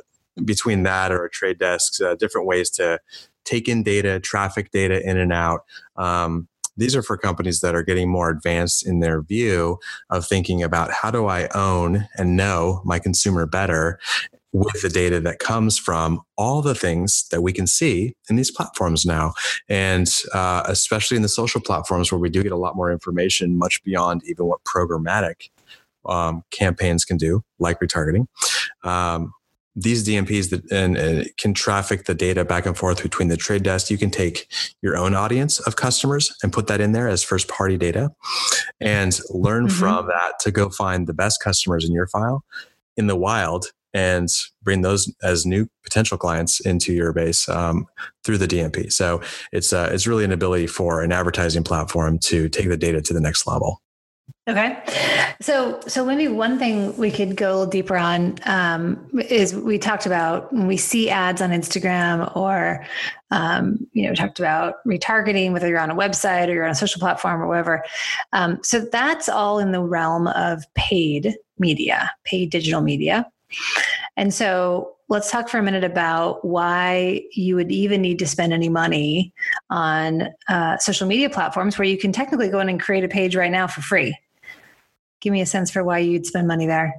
between 0.45 0.83
that 0.83 1.11
or 1.11 1.25
a 1.25 1.29
trade 1.29 1.59
desk, 1.59 2.01
uh, 2.01 2.15
different 2.15 2.47
ways 2.47 2.69
to 2.71 2.99
take 3.45 3.67
in 3.67 3.81
data, 3.81 4.19
traffic 4.19 4.71
data 4.71 5.01
in 5.07 5.17
and 5.17 5.31
out. 5.31 5.61
Um, 5.95 6.47
these 6.75 6.95
are 6.95 7.01
for 7.01 7.17
companies 7.17 7.61
that 7.61 7.73
are 7.73 7.81
getting 7.81 8.07
more 8.09 8.29
advanced 8.29 8.85
in 8.85 8.99
their 8.99 9.21
view 9.21 9.79
of 10.11 10.27
thinking 10.27 10.61
about 10.61 10.91
how 10.91 11.09
do 11.09 11.25
I 11.25 11.47
own 11.55 12.07
and 12.17 12.37
know 12.37 12.81
my 12.85 12.99
consumer 12.99 13.47
better 13.47 13.99
with 14.53 14.81
the 14.81 14.89
data 14.89 15.19
that 15.19 15.39
comes 15.39 15.77
from 15.77 16.21
all 16.37 16.61
the 16.61 16.75
things 16.75 17.27
that 17.31 17.41
we 17.41 17.51
can 17.51 17.67
see 17.67 18.13
in 18.29 18.35
these 18.35 18.51
platforms 18.51 19.05
now. 19.05 19.33
And 19.67 20.09
uh, 20.33 20.63
especially 20.65 21.17
in 21.17 21.23
the 21.23 21.29
social 21.29 21.61
platforms 21.61 22.11
where 22.11 22.19
we 22.19 22.29
do 22.29 22.43
get 22.43 22.51
a 22.51 22.57
lot 22.57 22.75
more 22.75 22.91
information, 22.91 23.57
much 23.57 23.83
beyond 23.83 24.23
even 24.25 24.45
what 24.45 24.63
programmatic 24.63 25.49
um, 26.05 26.43
campaigns 26.51 27.03
can 27.03 27.17
do, 27.17 27.43
like 27.59 27.79
retargeting. 27.79 28.27
Um, 28.83 29.33
these 29.75 30.07
DMPs 30.07 30.49
that 30.49 30.71
and, 30.71 30.97
and, 30.97 31.29
can 31.37 31.53
traffic 31.53 32.05
the 32.05 32.15
data 32.15 32.43
back 32.43 32.65
and 32.65 32.75
forth 32.75 33.03
between 33.03 33.27
the 33.27 33.37
trade 33.37 33.61
desk. 33.61 33.91
You 33.91 33.97
can 33.97 34.09
take 34.09 34.51
your 34.81 34.97
own 34.97 35.13
audience 35.13 35.59
of 35.59 35.75
customers 35.75 36.35
and 36.41 36.51
put 36.51 36.65
that 36.67 36.81
in 36.81 36.93
there 36.93 37.07
as 37.07 37.23
first 37.23 37.47
party 37.47 37.77
data 37.77 38.09
and 38.81 39.19
learn 39.29 39.67
mm-hmm. 39.67 39.79
from 39.79 40.07
that 40.07 40.39
to 40.39 40.51
go 40.51 40.69
find 40.69 41.05
the 41.05 41.13
best 41.13 41.43
customers 41.43 41.85
in 41.85 41.93
your 41.93 42.07
file 42.07 42.43
in 42.97 43.05
the 43.05 43.15
wild 43.15 43.67
and 43.93 44.29
bring 44.63 44.81
those 44.81 45.13
as 45.23 45.45
new 45.45 45.67
potential 45.83 46.17
clients 46.17 46.59
into 46.59 46.93
your 46.93 47.13
base 47.13 47.47
um, 47.49 47.87
through 48.23 48.37
the 48.37 48.47
DMP. 48.47 48.91
So 48.91 49.21
it's 49.51 49.73
uh, 49.73 49.89
it's 49.91 50.07
really 50.07 50.23
an 50.23 50.31
ability 50.31 50.67
for 50.67 51.01
an 51.01 51.11
advertising 51.11 51.63
platform 51.63 52.19
to 52.19 52.49
take 52.49 52.67
the 52.67 52.77
data 52.77 53.01
to 53.01 53.13
the 53.13 53.21
next 53.21 53.47
level. 53.47 53.81
Okay, 54.49 54.81
so 55.41 55.81
so 55.87 56.05
maybe 56.05 56.29
one 56.29 56.57
thing 56.57 56.95
we 56.95 57.11
could 57.11 57.35
go 57.35 57.65
deeper 57.65 57.97
on 57.97 58.37
um, 58.45 59.09
is 59.29 59.53
we 59.53 59.77
talked 59.77 60.05
about 60.05 60.53
when 60.53 60.67
we 60.67 60.77
see 60.77 61.09
ads 61.09 61.41
on 61.41 61.49
Instagram 61.49 62.33
or 62.33 62.85
um, 63.31 63.85
you 63.91 64.07
know 64.07 64.15
talked 64.15 64.39
about 64.39 64.75
retargeting 64.85 65.51
whether 65.51 65.67
you're 65.67 65.81
on 65.81 65.91
a 65.91 65.95
website 65.95 66.47
or 66.47 66.53
you're 66.53 66.63
on 66.63 66.71
a 66.71 66.75
social 66.75 66.99
platform 66.99 67.41
or 67.41 67.47
whatever. 67.47 67.83
Um, 68.31 68.59
so 68.63 68.79
that's 68.89 69.27
all 69.27 69.59
in 69.59 69.73
the 69.73 69.81
realm 69.81 70.27
of 70.27 70.63
paid 70.75 71.35
media, 71.59 72.09
paid 72.23 72.49
digital 72.49 72.79
media. 72.79 73.27
And 74.15 74.33
so 74.33 74.95
let's 75.09 75.31
talk 75.31 75.47
for 75.47 75.57
a 75.57 75.63
minute 75.63 75.83
about 75.83 76.43
why 76.43 77.23
you 77.33 77.55
would 77.55 77.71
even 77.71 78.01
need 78.01 78.19
to 78.19 78.27
spend 78.27 78.51
any 78.51 78.69
money 78.69 79.33
on 79.69 80.29
uh, 80.49 80.77
social 80.77 81.07
media 81.07 81.29
platforms 81.29 81.77
where 81.77 81.87
you 81.87 81.97
can 81.97 82.11
technically 82.11 82.49
go 82.49 82.59
in 82.59 82.69
and 82.69 82.79
create 82.79 83.03
a 83.03 83.07
page 83.07 83.35
right 83.35 83.51
now 83.51 83.67
for 83.67 83.81
free. 83.81 84.17
Give 85.21 85.31
me 85.31 85.41
a 85.41 85.45
sense 85.45 85.71
for 85.71 85.83
why 85.83 85.99
you'd 85.99 86.25
spend 86.25 86.47
money 86.47 86.65
there. 86.65 86.95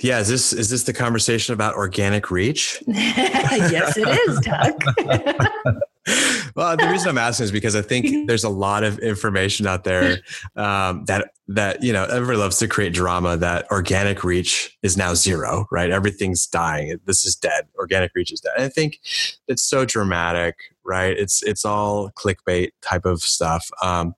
Yeah, 0.00 0.20
is 0.20 0.28
this 0.28 0.52
is 0.52 0.68
this 0.68 0.82
the 0.84 0.92
conversation 0.92 1.54
about 1.54 1.74
organic 1.74 2.30
reach? 2.30 2.82
yes, 2.86 3.96
it 3.96 4.06
is, 4.28 4.40
Tuck. 4.40 5.78
well, 6.56 6.76
the 6.76 6.88
reason 6.88 7.08
I'm 7.08 7.18
asking 7.18 7.44
is 7.44 7.52
because 7.52 7.76
I 7.76 7.82
think 7.82 8.26
there's 8.26 8.44
a 8.44 8.48
lot 8.48 8.84
of 8.84 8.98
information 8.98 9.66
out 9.66 9.84
there 9.84 10.18
um, 10.56 11.04
that 11.06 11.30
that 11.48 11.82
you 11.82 11.92
know 11.92 12.04
everybody 12.04 12.38
loves 12.38 12.58
to 12.58 12.68
create 12.68 12.92
drama. 12.92 13.36
That 13.36 13.70
organic 13.70 14.24
reach 14.24 14.76
is 14.82 14.96
now 14.96 15.14
zero, 15.14 15.66
right? 15.70 15.90
Everything's 15.90 16.46
dying. 16.46 16.98
This 17.04 17.24
is 17.24 17.36
dead. 17.36 17.66
Organic 17.76 18.12
reach 18.14 18.32
is 18.32 18.40
dead. 18.40 18.52
And 18.56 18.64
I 18.64 18.68
think 18.68 19.00
it's 19.46 19.62
so 19.62 19.84
dramatic, 19.84 20.56
right? 20.84 21.16
It's 21.16 21.42
it's 21.42 21.64
all 21.64 22.10
clickbait 22.10 22.70
type 22.82 23.04
of 23.04 23.20
stuff, 23.22 23.68
um, 23.82 24.14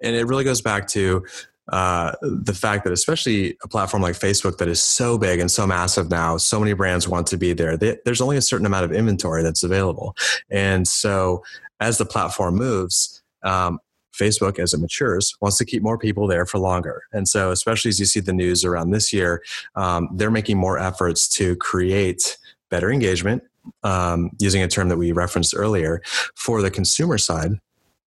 and 0.00 0.16
it 0.16 0.26
really 0.26 0.44
goes 0.44 0.60
back 0.60 0.86
to 0.88 1.24
uh, 1.68 2.12
the 2.22 2.54
fact 2.54 2.84
that 2.84 2.92
especially 2.92 3.56
a 3.62 3.68
platform 3.68 4.02
like 4.02 4.18
Facebook 4.18 4.58
that 4.58 4.68
is 4.68 4.82
so 4.82 5.16
big 5.16 5.38
and 5.38 5.50
so 5.50 5.66
massive 5.66 6.10
now, 6.10 6.36
so 6.36 6.58
many 6.58 6.72
brands 6.72 7.06
want 7.08 7.26
to 7.28 7.36
be 7.36 7.52
there. 7.52 7.76
They, 7.76 7.98
there's 8.04 8.20
only 8.20 8.36
a 8.36 8.42
certain 8.42 8.66
amount 8.66 8.84
of 8.84 8.92
inventory 8.92 9.42
that's 9.42 9.62
available, 9.62 10.16
and 10.50 10.86
so 10.86 11.42
as 11.80 11.98
the 11.98 12.06
platform 12.06 12.56
moves. 12.56 13.22
Um, 13.44 13.80
Facebook, 14.14 14.58
as 14.58 14.74
it 14.74 14.78
matures, 14.78 15.34
wants 15.40 15.56
to 15.56 15.64
keep 15.64 15.82
more 15.82 15.96
people 15.96 16.26
there 16.26 16.44
for 16.44 16.58
longer. 16.58 17.02
And 17.12 17.26
so, 17.26 17.50
especially 17.50 17.88
as 17.88 17.98
you 17.98 18.04
see 18.04 18.20
the 18.20 18.32
news 18.32 18.62
around 18.62 18.90
this 18.90 19.10
year, 19.10 19.42
um, 19.74 20.10
they're 20.12 20.30
making 20.30 20.58
more 20.58 20.78
efforts 20.78 21.26
to 21.30 21.56
create 21.56 22.36
better 22.70 22.92
engagement, 22.92 23.42
um, 23.84 24.30
using 24.38 24.62
a 24.62 24.68
term 24.68 24.88
that 24.90 24.98
we 24.98 25.12
referenced 25.12 25.54
earlier, 25.56 26.02
for 26.36 26.62
the 26.62 26.70
consumer 26.70 27.18
side, 27.18 27.52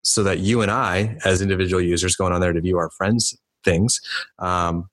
so 0.04 0.24
that 0.24 0.39
you 0.39 0.62
and 0.62 0.70
I, 0.70 1.18
as 1.26 1.41
individual 1.41 1.82
users 1.82 2.15
going 2.15 2.34
on 2.34 2.41
there 2.41 2.54
to 2.54 2.62
view 2.62 2.78
our 2.78 2.91
friends' 2.91 3.36
things, 3.65 3.99
um, 4.39 4.89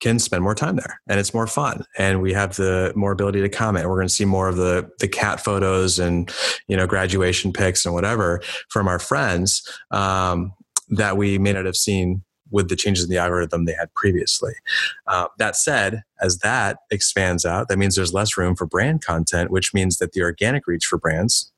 can 0.00 0.18
spend 0.18 0.44
more 0.44 0.54
time 0.54 0.76
there 0.76 1.00
and 1.08 1.18
it's 1.18 1.34
more 1.34 1.48
fun 1.48 1.84
and 1.98 2.22
we 2.22 2.32
have 2.32 2.54
the 2.54 2.92
more 2.94 3.10
ability 3.10 3.40
to 3.40 3.48
comment 3.48 3.88
we're 3.88 3.96
going 3.96 4.06
to 4.06 4.14
see 4.14 4.24
more 4.24 4.48
of 4.48 4.54
the 4.54 4.88
the 5.00 5.08
cat 5.08 5.40
photos 5.40 5.98
and 5.98 6.32
you 6.68 6.76
know 6.76 6.86
graduation 6.86 7.52
pics 7.52 7.84
and 7.84 7.92
whatever 7.92 8.40
from 8.68 8.86
our 8.86 9.00
friends 9.00 9.68
um, 9.90 10.52
that 10.88 11.16
we 11.16 11.36
may 11.36 11.52
not 11.52 11.64
have 11.64 11.76
seen 11.76 12.22
with 12.50 12.68
the 12.68 12.76
changes 12.76 13.04
in 13.04 13.10
the 13.10 13.18
algorithm 13.18 13.64
they 13.64 13.74
had 13.74 13.92
previously. 13.94 14.54
Uh, 15.06 15.26
that 15.38 15.56
said, 15.56 16.02
as 16.20 16.38
that 16.38 16.78
expands 16.90 17.44
out, 17.44 17.68
that 17.68 17.78
means 17.78 17.94
there's 17.94 18.14
less 18.14 18.36
room 18.36 18.54
for 18.54 18.66
brand 18.66 19.04
content, 19.04 19.50
which 19.50 19.74
means 19.74 19.98
that 19.98 20.12
the 20.12 20.22
organic 20.22 20.66
reach 20.66 20.86
for 20.86 20.98
brands 20.98 21.52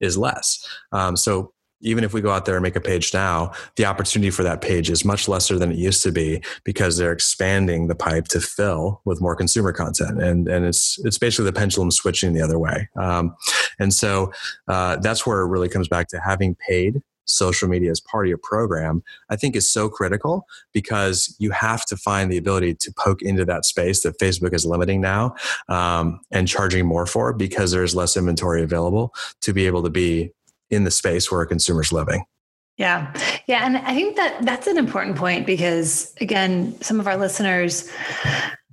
is 0.00 0.16
less. 0.16 0.66
Um, 0.92 1.16
so 1.16 1.52
even 1.80 2.04
if 2.04 2.12
we 2.12 2.20
go 2.20 2.30
out 2.30 2.44
there 2.44 2.56
and 2.56 2.62
make 2.62 2.76
a 2.76 2.80
page 2.80 3.12
now, 3.12 3.52
the 3.76 3.84
opportunity 3.84 4.30
for 4.30 4.42
that 4.42 4.60
page 4.60 4.90
is 4.90 5.04
much 5.04 5.28
lesser 5.28 5.58
than 5.58 5.70
it 5.70 5.78
used 5.78 6.02
to 6.02 6.12
be 6.12 6.42
because 6.64 6.96
they're 6.96 7.12
expanding 7.12 7.86
the 7.86 7.94
pipe 7.94 8.28
to 8.28 8.40
fill 8.40 9.00
with 9.04 9.20
more 9.20 9.36
consumer 9.36 9.72
content, 9.72 10.22
and 10.22 10.48
and 10.48 10.64
it's 10.64 10.98
it's 11.04 11.18
basically 11.18 11.44
the 11.44 11.52
pendulum 11.52 11.90
switching 11.90 12.32
the 12.32 12.42
other 12.42 12.58
way. 12.58 12.88
Um, 12.96 13.34
and 13.78 13.92
so 13.92 14.32
uh, 14.68 14.96
that's 14.96 15.26
where 15.26 15.40
it 15.40 15.48
really 15.48 15.68
comes 15.68 15.88
back 15.88 16.08
to 16.08 16.20
having 16.20 16.54
paid 16.54 17.02
social 17.26 17.68
media 17.68 17.90
as 17.90 18.00
part 18.00 18.26
of 18.26 18.28
your 18.28 18.38
program, 18.38 19.02
I 19.28 19.36
think 19.36 19.56
is 19.56 19.70
so 19.70 19.88
critical 19.88 20.46
because 20.72 21.34
you 21.38 21.50
have 21.50 21.84
to 21.86 21.96
find 21.96 22.30
the 22.30 22.36
ability 22.36 22.74
to 22.74 22.92
poke 22.96 23.20
into 23.20 23.44
that 23.44 23.64
space 23.64 24.02
that 24.02 24.18
Facebook 24.18 24.54
is 24.54 24.64
limiting 24.64 25.00
now 25.00 25.34
um, 25.68 26.20
and 26.30 26.48
charging 26.48 26.86
more 26.86 27.06
for 27.06 27.32
because 27.32 27.72
there's 27.72 27.94
less 27.94 28.16
inventory 28.16 28.62
available 28.62 29.12
to 29.42 29.52
be 29.52 29.66
able 29.66 29.82
to 29.82 29.90
be 29.90 30.32
in 30.70 30.84
the 30.84 30.90
space 30.90 31.30
where 31.30 31.42
a 31.42 31.46
consumer's 31.46 31.92
living. 31.92 32.24
Yeah. 32.76 33.12
Yeah. 33.46 33.64
And 33.64 33.78
I 33.78 33.94
think 33.94 34.16
that 34.16 34.42
that's 34.42 34.66
an 34.66 34.76
important 34.76 35.16
point 35.16 35.46
because, 35.46 36.14
again, 36.20 36.78
some 36.82 37.00
of 37.00 37.06
our 37.06 37.16
listeners 37.16 37.90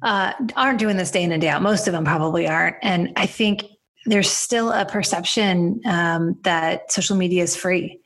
uh, 0.01 0.33
aren't 0.55 0.79
doing 0.79 0.97
this 0.97 1.09
day 1.09 1.23
in 1.23 1.31
and 1.31 1.41
day 1.41 1.47
out. 1.47 1.61
Most 1.61 1.87
of 1.87 1.93
them 1.93 2.03
probably 2.03 2.47
aren't. 2.47 2.75
And 2.81 3.13
I 3.15 3.25
think 3.25 3.63
there's 4.05 4.29
still 4.29 4.71
a 4.71 4.85
perception 4.85 5.79
um, 5.85 6.37
that 6.43 6.91
social 6.91 7.15
media 7.15 7.43
is 7.43 7.55
free. 7.55 8.01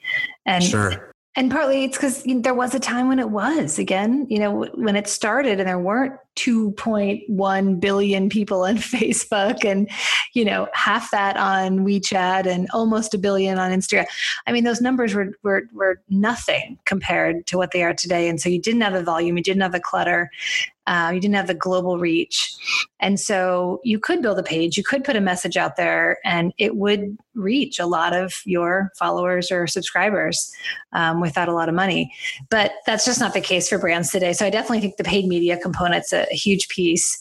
And 0.45 0.63
sure 0.63 1.13
and 1.37 1.51
partly 1.51 1.85
it's 1.85 1.95
because 1.95 2.25
you 2.25 2.35
know, 2.35 2.41
there 2.41 2.53
was 2.53 2.75
a 2.75 2.79
time 2.79 3.07
when 3.07 3.19
it 3.19 3.29
was 3.29 3.79
again 3.79 4.25
you 4.29 4.39
know 4.39 4.65
when 4.73 4.97
it 4.97 5.07
started 5.07 5.59
and 5.59 5.69
there 5.69 5.79
weren't 5.79 6.13
2.1 6.37 7.79
billion 7.79 8.29
people 8.29 8.63
on 8.63 8.77
facebook 8.77 9.65
and 9.65 9.89
you 10.33 10.45
know 10.45 10.67
half 10.73 11.11
that 11.11 11.35
on 11.35 11.79
wechat 11.79 12.45
and 12.45 12.67
almost 12.71 13.13
a 13.13 13.17
billion 13.17 13.57
on 13.57 13.71
instagram 13.71 14.05
i 14.45 14.51
mean 14.51 14.63
those 14.63 14.79
numbers 14.81 15.13
were, 15.13 15.33
were 15.43 15.63
were 15.73 16.01
nothing 16.09 16.77
compared 16.85 17.45
to 17.47 17.57
what 17.57 17.71
they 17.71 17.83
are 17.83 17.93
today 17.93 18.29
and 18.29 18.39
so 18.39 18.47
you 18.47 18.61
didn't 18.61 18.81
have 18.81 18.93
the 18.93 19.03
volume 19.03 19.35
you 19.35 19.43
didn't 19.43 19.61
have 19.61 19.71
the 19.71 19.79
clutter 19.79 20.29
uh, 20.87 21.11
you 21.13 21.19
didn't 21.19 21.35
have 21.35 21.47
the 21.47 21.53
global 21.53 21.99
reach. 21.99 22.55
And 23.01 23.19
so 23.19 23.81
you 23.83 23.99
could 23.99 24.21
build 24.21 24.39
a 24.39 24.43
page, 24.43 24.77
you 24.77 24.83
could 24.83 25.03
put 25.03 25.17
a 25.17 25.21
message 25.21 25.57
out 25.57 25.75
there, 25.75 26.17
and 26.23 26.53
it 26.57 26.77
would 26.77 27.17
reach 27.35 27.77
a 27.77 27.85
lot 27.85 28.13
of 28.13 28.41
your 28.45 28.91
followers 28.97 29.51
or 29.51 29.67
subscribers 29.67 30.51
um, 30.93 31.19
without 31.19 31.49
a 31.49 31.53
lot 31.53 31.69
of 31.69 31.75
money. 31.75 32.11
But 32.49 32.71
that's 32.85 33.05
just 33.05 33.19
not 33.19 33.33
the 33.33 33.41
case 33.41 33.67
for 33.67 33.77
brands 33.77 34.11
today. 34.11 34.31
So 34.31 34.45
I 34.45 34.49
definitely 34.49 34.79
think 34.79 34.95
the 34.95 35.03
paid 35.03 35.27
media 35.27 35.57
component's 35.57 36.13
a, 36.13 36.25
a 36.31 36.35
huge 36.35 36.67
piece. 36.69 37.19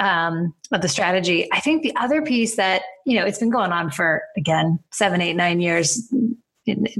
Um, 0.00 0.54
of 0.70 0.80
the 0.80 0.88
strategy. 0.88 1.48
I 1.52 1.58
think 1.58 1.82
the 1.82 1.96
other 1.96 2.22
piece 2.22 2.54
that, 2.54 2.82
you 3.04 3.18
know, 3.18 3.26
it's 3.26 3.40
been 3.40 3.50
going 3.50 3.72
on 3.72 3.90
for, 3.90 4.22
again, 4.36 4.78
seven, 4.92 5.20
eight, 5.20 5.34
nine 5.34 5.60
years, 5.60 6.08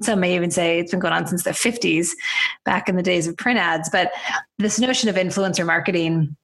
some 0.02 0.20
may 0.20 0.34
even 0.34 0.50
say 0.50 0.78
it's 0.78 0.90
been 0.90 1.00
going 1.00 1.12
on 1.12 1.26
since 1.26 1.44
the 1.44 1.50
50s, 1.50 2.08
back 2.64 2.88
in 2.88 2.96
the 2.96 3.02
days 3.02 3.26
of 3.26 3.36
print 3.36 3.58
ads. 3.58 3.88
But 3.90 4.12
this 4.58 4.78
notion 4.78 5.08
of 5.08 5.16
influencer 5.16 5.66
marketing, 5.66 6.36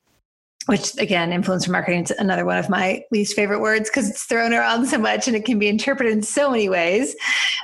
which 0.66 0.96
again, 0.98 1.30
influencer 1.30 1.70
marketing 1.70 2.04
is 2.04 2.10
another 2.12 2.44
one 2.44 2.58
of 2.58 2.68
my 2.68 3.02
least 3.10 3.36
favorite 3.36 3.60
words 3.60 3.88
because 3.88 4.08
it's 4.08 4.24
thrown 4.24 4.52
around 4.52 4.86
so 4.86 4.98
much 4.98 5.26
and 5.26 5.36
it 5.36 5.44
can 5.44 5.58
be 5.58 5.68
interpreted 5.68 6.12
in 6.12 6.22
so 6.22 6.50
many 6.50 6.68
ways. 6.68 7.14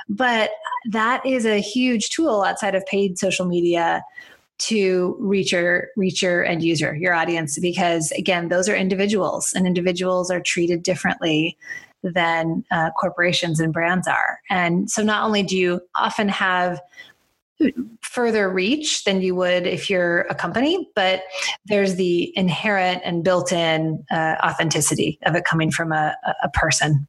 But 0.09 0.51
that 0.89 1.25
is 1.25 1.45
a 1.45 1.59
huge 1.59 2.09
tool 2.09 2.43
outside 2.43 2.75
of 2.75 2.85
paid 2.85 3.17
social 3.17 3.45
media 3.45 4.03
to 4.61 5.15
reach 5.19 5.51
your 5.51 5.87
reach 5.97 6.21
your 6.21 6.45
end 6.45 6.63
user 6.63 6.95
your 6.95 7.13
audience 7.13 7.57
because 7.59 8.11
again 8.11 8.49
those 8.49 8.69
are 8.69 8.75
individuals 8.75 9.53
and 9.55 9.65
individuals 9.65 10.29
are 10.29 10.39
treated 10.39 10.83
differently 10.83 11.57
than 12.03 12.63
uh, 12.71 12.89
corporations 12.91 13.59
and 13.59 13.73
brands 13.73 14.07
are. 14.07 14.39
And 14.49 14.89
so 14.89 15.03
not 15.03 15.23
only 15.23 15.43
do 15.43 15.57
you 15.57 15.81
often 15.95 16.29
have 16.29 16.81
further 18.01 18.49
reach 18.49 19.03
than 19.03 19.21
you 19.21 19.35
would 19.35 19.67
if 19.67 19.89
you're 19.89 20.21
a 20.21 20.35
company, 20.35 20.89
but 20.95 21.23
there's 21.65 21.95
the 21.95 22.35
inherent 22.35 23.01
and 23.05 23.23
built-in 23.23 24.03
uh, 24.09 24.35
authenticity 24.43 25.19
of 25.25 25.35
it 25.35 25.45
coming 25.45 25.69
from 25.69 25.91
a, 25.91 26.15
a 26.43 26.49
person. 26.49 27.07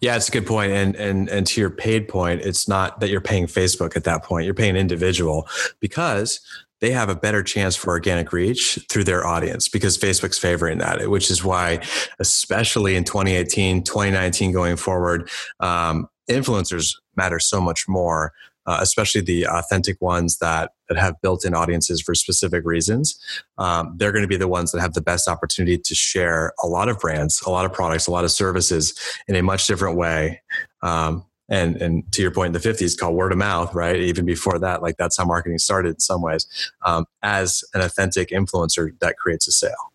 Yeah, 0.00 0.16
it's 0.16 0.28
a 0.28 0.32
good 0.32 0.46
point. 0.46 0.72
And 0.72 0.94
and 0.96 1.28
and 1.28 1.46
to 1.46 1.60
your 1.60 1.70
paid 1.70 2.08
point, 2.08 2.42
it's 2.42 2.68
not 2.68 3.00
that 3.00 3.08
you're 3.08 3.20
paying 3.20 3.46
Facebook 3.46 3.96
at 3.96 4.04
that 4.04 4.22
point. 4.22 4.44
You're 4.44 4.54
paying 4.54 4.76
individual 4.76 5.48
because 5.80 6.40
they 6.80 6.90
have 6.90 7.08
a 7.08 7.14
better 7.14 7.42
chance 7.42 7.74
for 7.74 7.90
organic 7.90 8.32
reach 8.32 8.78
through 8.90 9.04
their 9.04 9.26
audience 9.26 9.68
because 9.68 9.96
Facebook's 9.96 10.38
favoring 10.38 10.78
that, 10.78 11.08
which 11.08 11.30
is 11.30 11.42
why, 11.42 11.80
especially 12.18 12.96
in 12.96 13.04
2018, 13.04 13.82
2019 13.82 14.52
going 14.52 14.76
forward, 14.76 15.30
um, 15.60 16.06
influencers 16.28 16.94
matter 17.16 17.38
so 17.38 17.60
much 17.60 17.88
more 17.88 18.32
uh, 18.66 18.78
especially 18.80 19.20
the 19.20 19.46
authentic 19.46 20.00
ones 20.00 20.38
that 20.38 20.72
that 20.88 20.98
have 20.98 21.20
built-in 21.20 21.54
audiences 21.54 22.00
for 22.00 22.14
specific 22.14 22.64
reasons. 22.64 23.18
Um, 23.58 23.94
they're 23.96 24.12
going 24.12 24.22
to 24.22 24.28
be 24.28 24.36
the 24.36 24.48
ones 24.48 24.72
that 24.72 24.80
have 24.80 24.94
the 24.94 25.00
best 25.00 25.28
opportunity 25.28 25.78
to 25.78 25.94
share 25.94 26.52
a 26.62 26.66
lot 26.66 26.88
of 26.88 26.98
brands, 26.98 27.42
a 27.44 27.50
lot 27.50 27.64
of 27.64 27.72
products, 27.72 28.06
a 28.06 28.12
lot 28.12 28.24
of 28.24 28.30
services 28.30 28.94
in 29.26 29.34
a 29.34 29.42
much 29.42 29.66
different 29.66 29.96
way. 29.96 30.42
Um, 30.82 31.24
and 31.48 31.76
and 31.76 32.10
to 32.12 32.22
your 32.22 32.30
point 32.30 32.48
in 32.48 32.60
the 32.60 32.68
50s 32.68 32.98
called 32.98 33.14
word 33.14 33.32
of 33.32 33.38
mouth 33.38 33.72
right 33.74 33.96
even 33.96 34.24
before 34.24 34.58
that 34.58 34.82
like 34.82 34.96
that's 34.96 35.16
how 35.16 35.24
marketing 35.24 35.58
started 35.58 35.90
in 35.90 36.00
some 36.00 36.20
ways 36.20 36.72
um, 36.84 37.06
as 37.22 37.62
an 37.74 37.80
authentic 37.80 38.30
influencer 38.30 38.98
that 38.98 39.16
creates 39.16 39.46
a 39.46 39.52
sale 39.52 39.92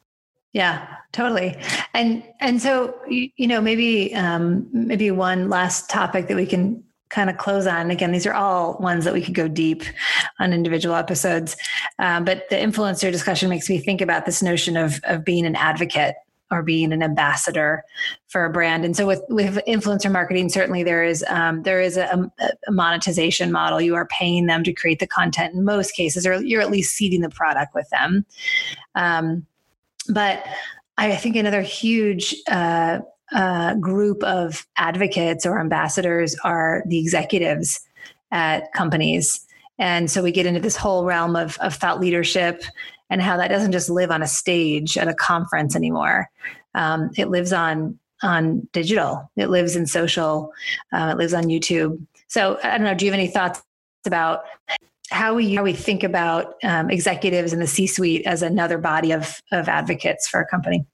yeah 0.53 0.88
totally 1.12 1.57
and 1.93 2.23
and 2.39 2.62
so 2.62 2.97
you, 3.07 3.29
you 3.36 3.47
know 3.47 3.60
maybe 3.60 4.13
um, 4.15 4.67
maybe 4.71 5.12
one 5.12 5.49
last 5.49 5.89
topic 5.89 6.27
that 6.27 6.38
we 6.38 6.45
can 6.45 6.81
kind 7.12 7.30
of 7.30 7.38
close 7.38 7.67
on. 7.67 7.91
Again, 7.91 8.12
these 8.12 8.26
are 8.26 8.34
all 8.34 8.78
ones 8.80 9.06
that 9.06 9.13
we 9.13 9.21
could 9.21 9.36
go 9.36 9.47
deep 9.47 9.84
on 10.39 10.54
individual 10.54 10.95
episodes. 10.95 11.56
Um, 12.00 12.26
but 12.26 12.50
the 12.50 12.56
influencer 12.56 13.12
discussion 13.12 13.50
makes 13.50 13.69
me 13.69 13.78
think 13.78 14.02
about 14.02 14.26
this 14.26 14.41
notion 14.41 14.78
of, 14.78 15.00
of 15.04 15.24
being 15.24 15.45
an 15.45 15.56
advocate 15.56 16.15
or 16.52 16.62
being 16.62 16.91
an 16.91 17.02
ambassador 17.02 17.84
for 18.28 18.43
a 18.43 18.50
brand. 18.50 18.84
And 18.84 18.95
so 18.95 19.08
with, 19.08 19.21
with 19.30 19.60
influencer 19.67 20.12
marketing, 20.12 20.50
certainly 20.50 20.84
there 20.84 21.04
is 21.04 21.24
um, 21.30 21.63
there 21.63 21.80
is 21.80 21.95
a, 21.95 22.30
a, 22.67 22.71
monetization 22.71 23.52
model. 23.52 23.80
You 23.80 23.95
are 23.95 24.08
paying 24.08 24.47
them 24.47 24.63
to 24.65 24.74
create 24.74 25.00
the 25.00 25.08
content 25.08 25.54
in 25.54 25.63
most 25.63 25.91
cases, 25.95 26.28
or 26.28 26.41
you're 26.43 26.62
at 26.62 26.69
least 26.69 26.95
seeding 26.95 27.21
the 27.21 27.30
product 27.30 27.74
with 27.74 27.89
them. 27.89 28.26
Um, 28.95 29.45
but 30.10 30.45
I 30.97 31.15
think 31.15 31.38
another 31.38 31.62
huge 31.62 32.36
uh, 32.50 33.00
uh, 33.33 33.75
group 33.75 34.23
of 34.23 34.65
advocates 34.77 35.45
or 35.45 35.59
ambassadors 35.59 36.35
are 36.43 36.83
the 36.87 36.99
executives 36.99 37.79
at 38.31 38.71
companies. 38.73 39.45
And 39.79 40.11
so 40.11 40.21
we 40.21 40.31
get 40.31 40.45
into 40.45 40.59
this 40.59 40.75
whole 40.75 41.05
realm 41.05 41.35
of, 41.35 41.57
of 41.59 41.73
thought 41.73 41.99
leadership 41.99 42.63
and 43.09 43.21
how 43.21 43.37
that 43.37 43.49
doesn't 43.49 43.71
just 43.71 43.89
live 43.89 44.11
on 44.11 44.21
a 44.21 44.27
stage 44.27 44.97
at 44.97 45.07
a 45.07 45.13
conference 45.13 45.75
anymore. 45.75 46.29
Um, 46.75 47.11
it 47.17 47.29
lives 47.29 47.51
on 47.53 47.97
on 48.23 48.67
digital. 48.71 49.31
It 49.35 49.49
lives 49.49 49.75
in 49.75 49.87
social. 49.87 50.53
Uh, 50.93 51.11
it 51.13 51.17
lives 51.17 51.33
on 51.33 51.45
YouTube. 51.45 52.05
So 52.27 52.59
I 52.63 52.77
don't 52.77 52.85
know. 52.85 52.93
Do 52.93 53.05
you 53.05 53.11
have 53.11 53.19
any 53.19 53.27
thoughts 53.27 53.61
about 54.05 54.43
how 55.09 55.33
we 55.33 55.55
how 55.55 55.63
we 55.63 55.73
think 55.73 56.03
about 56.03 56.55
um, 56.63 56.89
executives 56.89 57.51
in 57.51 57.59
the 57.59 57.67
C-suite 57.67 58.25
as 58.25 58.41
another 58.41 58.77
body 58.77 59.11
of 59.11 59.41
of 59.51 59.67
advocates 59.67 60.27
for 60.27 60.39
a 60.39 60.45
company? 60.45 60.85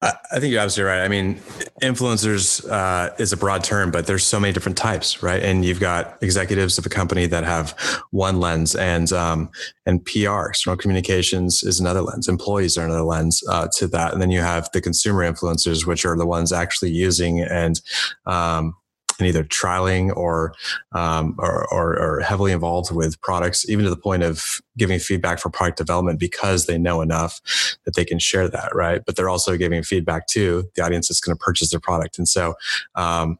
I 0.00 0.38
think 0.38 0.52
you're 0.52 0.60
absolutely 0.60 0.92
right. 0.92 1.04
I 1.04 1.08
mean, 1.08 1.40
influencers 1.82 2.64
uh, 2.70 3.12
is 3.18 3.32
a 3.32 3.36
broad 3.36 3.64
term, 3.64 3.90
but 3.90 4.06
there's 4.06 4.24
so 4.24 4.38
many 4.38 4.52
different 4.52 4.78
types, 4.78 5.24
right? 5.24 5.42
And 5.42 5.64
you've 5.64 5.80
got 5.80 6.16
executives 6.22 6.78
of 6.78 6.86
a 6.86 6.88
company 6.88 7.26
that 7.26 7.42
have 7.42 7.76
one 8.12 8.38
lens, 8.38 8.76
and 8.76 9.12
um, 9.12 9.50
and 9.86 10.04
PR, 10.04 10.50
external 10.50 10.76
communications, 10.76 11.64
is 11.64 11.80
another 11.80 12.02
lens. 12.02 12.28
Employees 12.28 12.78
are 12.78 12.84
another 12.84 13.02
lens 13.02 13.42
uh, 13.48 13.66
to 13.76 13.88
that, 13.88 14.12
and 14.12 14.22
then 14.22 14.30
you 14.30 14.40
have 14.40 14.70
the 14.72 14.80
consumer 14.80 15.28
influencers, 15.28 15.84
which 15.84 16.04
are 16.04 16.16
the 16.16 16.26
ones 16.26 16.52
actually 16.52 16.92
using 16.92 17.40
and 17.40 17.80
um, 18.24 18.76
and 19.18 19.26
either 19.26 19.44
trialing 19.44 20.14
or, 20.16 20.54
um, 20.92 21.34
or, 21.38 21.72
or, 21.72 21.98
or 21.98 22.20
heavily 22.20 22.52
involved 22.52 22.90
with 22.90 23.20
products, 23.20 23.68
even 23.68 23.84
to 23.84 23.90
the 23.90 23.96
point 23.96 24.22
of 24.22 24.60
giving 24.76 24.98
feedback 24.98 25.38
for 25.38 25.50
product 25.50 25.78
development 25.78 26.20
because 26.20 26.66
they 26.66 26.78
know 26.78 27.00
enough 27.00 27.40
that 27.84 27.94
they 27.94 28.04
can 28.04 28.18
share 28.18 28.48
that, 28.48 28.74
right? 28.74 29.02
But 29.04 29.16
they're 29.16 29.28
also 29.28 29.56
giving 29.56 29.82
feedback 29.82 30.26
to 30.28 30.64
the 30.74 30.84
audience 30.84 31.08
that's 31.08 31.20
going 31.20 31.36
to 31.36 31.44
purchase 31.44 31.70
their 31.70 31.80
product. 31.80 32.18
And 32.18 32.28
so, 32.28 32.54
um, 32.94 33.38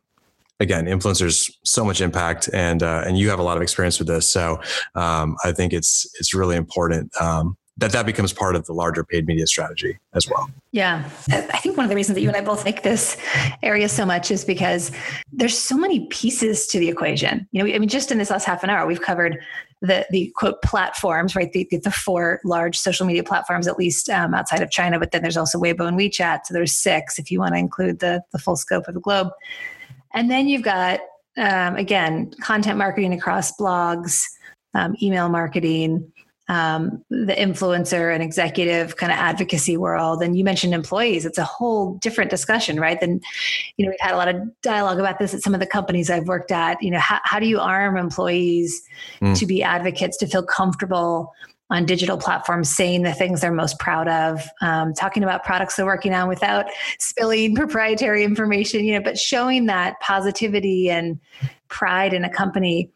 again, 0.60 0.86
influencers 0.86 1.50
so 1.64 1.84
much 1.84 2.00
impact, 2.00 2.48
and 2.52 2.82
uh, 2.82 3.04
and 3.06 3.18
you 3.18 3.30
have 3.30 3.38
a 3.38 3.42
lot 3.42 3.56
of 3.56 3.62
experience 3.62 3.98
with 3.98 4.08
this. 4.08 4.28
So 4.28 4.60
um, 4.94 5.36
I 5.44 5.52
think 5.52 5.72
it's 5.72 6.10
it's 6.18 6.34
really 6.34 6.56
important 6.56 7.14
um, 7.20 7.56
that 7.78 7.92
that 7.92 8.06
becomes 8.06 8.32
part 8.32 8.56
of 8.56 8.66
the 8.66 8.72
larger 8.72 9.04
paid 9.04 9.26
media 9.26 9.46
strategy 9.46 9.98
as 10.12 10.28
well. 10.28 10.50
Yeah. 10.72 11.08
I 11.30 11.58
think 11.58 11.76
one 11.76 11.84
of 11.84 11.90
the 11.90 11.96
reasons 11.96 12.16
that 12.16 12.22
you 12.22 12.28
and 12.28 12.36
I 12.36 12.40
both 12.40 12.64
like 12.64 12.82
this 12.82 13.16
area 13.62 13.88
so 13.88 14.04
much 14.04 14.32
is 14.32 14.44
because 14.44 14.90
there's 15.32 15.56
so 15.56 15.76
many 15.76 16.06
pieces 16.08 16.66
to 16.68 16.80
the 16.80 16.88
equation. 16.88 17.48
You 17.52 17.62
know, 17.62 17.72
I 17.72 17.78
mean, 17.78 17.88
just 17.88 18.10
in 18.10 18.18
this 18.18 18.30
last 18.30 18.44
half 18.44 18.64
an 18.64 18.70
hour, 18.70 18.86
we've 18.86 19.00
covered 19.00 19.38
the 19.80 20.04
the 20.10 20.32
quote 20.34 20.60
platforms, 20.62 21.36
right? 21.36 21.52
The, 21.52 21.68
the 21.70 21.90
four 21.92 22.40
large 22.44 22.76
social 22.76 23.06
media 23.06 23.22
platforms, 23.22 23.68
at 23.68 23.78
least 23.78 24.10
um, 24.10 24.34
outside 24.34 24.60
of 24.60 24.70
China. 24.70 24.98
But 24.98 25.12
then 25.12 25.22
there's 25.22 25.36
also 25.36 25.58
Weibo 25.58 25.86
and 25.86 25.96
WeChat. 25.96 26.40
So 26.46 26.54
there's 26.54 26.76
six 26.76 27.18
if 27.18 27.30
you 27.30 27.38
want 27.38 27.54
to 27.54 27.58
include 27.58 28.00
the 28.00 28.22
the 28.32 28.40
full 28.40 28.56
scope 28.56 28.88
of 28.88 28.94
the 28.94 29.00
globe. 29.00 29.28
And 30.14 30.28
then 30.28 30.48
you've 30.48 30.62
got 30.62 30.98
um, 31.36 31.76
again 31.76 32.32
content 32.42 32.76
marketing 32.76 33.12
across 33.12 33.56
blogs, 33.56 34.24
um, 34.74 34.96
email 35.00 35.28
marketing, 35.28 36.12
um, 36.48 37.04
the 37.10 37.34
influencer 37.34 38.12
and 38.12 38.22
executive 38.22 38.96
kind 38.96 39.12
of 39.12 39.18
advocacy 39.18 39.76
world. 39.76 40.22
And 40.22 40.36
you 40.36 40.44
mentioned 40.44 40.74
employees; 40.74 41.26
it's 41.26 41.38
a 41.38 41.44
whole 41.44 41.94
different 41.98 42.30
discussion, 42.30 42.80
right? 42.80 42.98
Then, 43.00 43.20
you 43.76 43.84
know, 43.84 43.90
we've 43.90 44.00
had 44.00 44.14
a 44.14 44.16
lot 44.16 44.28
of 44.28 44.36
dialogue 44.62 44.98
about 44.98 45.18
this 45.18 45.34
at 45.34 45.42
some 45.42 45.54
of 45.54 45.60
the 45.60 45.66
companies 45.66 46.10
I've 46.10 46.26
worked 46.26 46.52
at. 46.52 46.82
You 46.82 46.90
know, 46.90 46.98
how, 46.98 47.20
how 47.24 47.38
do 47.38 47.46
you 47.46 47.60
arm 47.60 47.96
employees 47.96 48.82
mm. 49.20 49.38
to 49.38 49.46
be 49.46 49.62
advocates 49.62 50.16
to 50.18 50.26
feel 50.26 50.42
comfortable? 50.42 51.32
on 51.70 51.84
digital 51.84 52.16
platforms 52.16 52.74
saying 52.74 53.02
the 53.02 53.12
things 53.12 53.40
they're 53.40 53.52
most 53.52 53.78
proud 53.78 54.08
of 54.08 54.42
um, 54.62 54.94
talking 54.94 55.22
about 55.22 55.44
products 55.44 55.76
they're 55.76 55.86
working 55.86 56.14
on 56.14 56.28
without 56.28 56.66
spilling 56.98 57.54
proprietary 57.56 58.24
information 58.24 58.84
you 58.84 58.94
know 58.94 59.02
but 59.02 59.18
showing 59.18 59.66
that 59.66 59.98
positivity 60.00 60.88
and 60.88 61.20
pride 61.68 62.12
in 62.12 62.24
a 62.24 62.30
company 62.30 62.90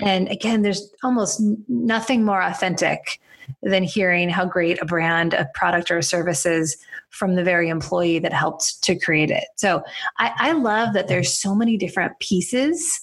and 0.00 0.28
again, 0.28 0.62
there's 0.62 0.92
almost 1.02 1.40
nothing 1.68 2.24
more 2.24 2.42
authentic 2.42 3.20
than 3.62 3.82
hearing 3.82 4.28
how 4.28 4.44
great 4.44 4.80
a 4.82 4.84
brand, 4.84 5.34
a 5.34 5.48
product, 5.54 5.90
or 5.90 5.98
a 5.98 6.02
service 6.02 6.44
is 6.44 6.76
from 7.10 7.34
the 7.34 7.44
very 7.44 7.68
employee 7.68 8.18
that 8.18 8.32
helped 8.32 8.82
to 8.82 8.98
create 8.98 9.30
it. 9.30 9.44
So 9.56 9.82
I, 10.18 10.32
I 10.36 10.52
love 10.52 10.94
that 10.94 11.08
there's 11.08 11.32
so 11.32 11.54
many 11.54 11.76
different 11.76 12.18
pieces 12.20 13.00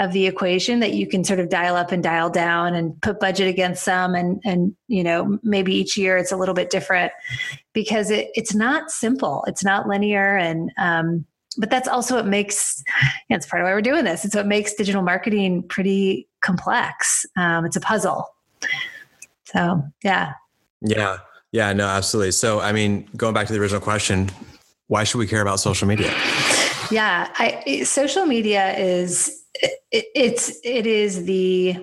of 0.00 0.12
the 0.12 0.26
equation 0.26 0.80
that 0.80 0.94
you 0.94 1.06
can 1.06 1.22
sort 1.22 1.38
of 1.40 1.50
dial 1.50 1.76
up 1.76 1.92
and 1.92 2.02
dial 2.02 2.30
down 2.30 2.74
and 2.74 3.00
put 3.02 3.20
budget 3.20 3.46
against 3.46 3.84
some 3.84 4.14
and 4.14 4.40
and 4.46 4.74
you 4.88 5.04
know 5.04 5.38
maybe 5.42 5.74
each 5.74 5.94
year 5.94 6.16
it's 6.16 6.32
a 6.32 6.36
little 6.38 6.54
bit 6.54 6.70
different 6.70 7.12
because 7.74 8.10
it, 8.10 8.28
it's 8.32 8.54
not 8.54 8.90
simple 8.90 9.44
it's 9.46 9.62
not 9.62 9.86
linear 9.86 10.38
and 10.38 10.72
um, 10.78 11.26
but 11.58 11.68
that's 11.68 11.86
also 11.86 12.16
what 12.16 12.26
makes 12.26 12.82
it's 13.28 13.44
part 13.44 13.60
of 13.60 13.66
why 13.66 13.74
we're 13.74 13.82
doing 13.82 14.04
this 14.04 14.24
it's 14.24 14.34
what 14.34 14.46
makes 14.46 14.72
digital 14.72 15.02
marketing 15.02 15.62
pretty 15.68 16.26
complex. 16.40 17.26
Um, 17.36 17.64
it's 17.64 17.76
a 17.76 17.80
puzzle. 17.80 18.26
So 19.44 19.82
yeah. 20.02 20.34
Yeah. 20.80 21.18
Yeah 21.52 21.72
no 21.72 21.86
absolutely. 21.86 22.32
So 22.32 22.60
i 22.60 22.72
mean 22.72 23.08
going 23.16 23.34
back 23.34 23.46
to 23.48 23.52
the 23.52 23.58
original 23.58 23.80
question 23.80 24.30
why 24.88 25.04
should 25.04 25.18
we 25.18 25.26
care 25.26 25.42
about 25.42 25.60
social 25.60 25.86
media? 25.86 26.12
Yeah 26.90 27.28
I, 27.38 27.82
social 27.84 28.26
media 28.26 28.76
is 28.76 29.42
it, 29.54 30.06
it's 30.14 30.58
it 30.64 30.86
is 30.86 31.24
the 31.24 31.76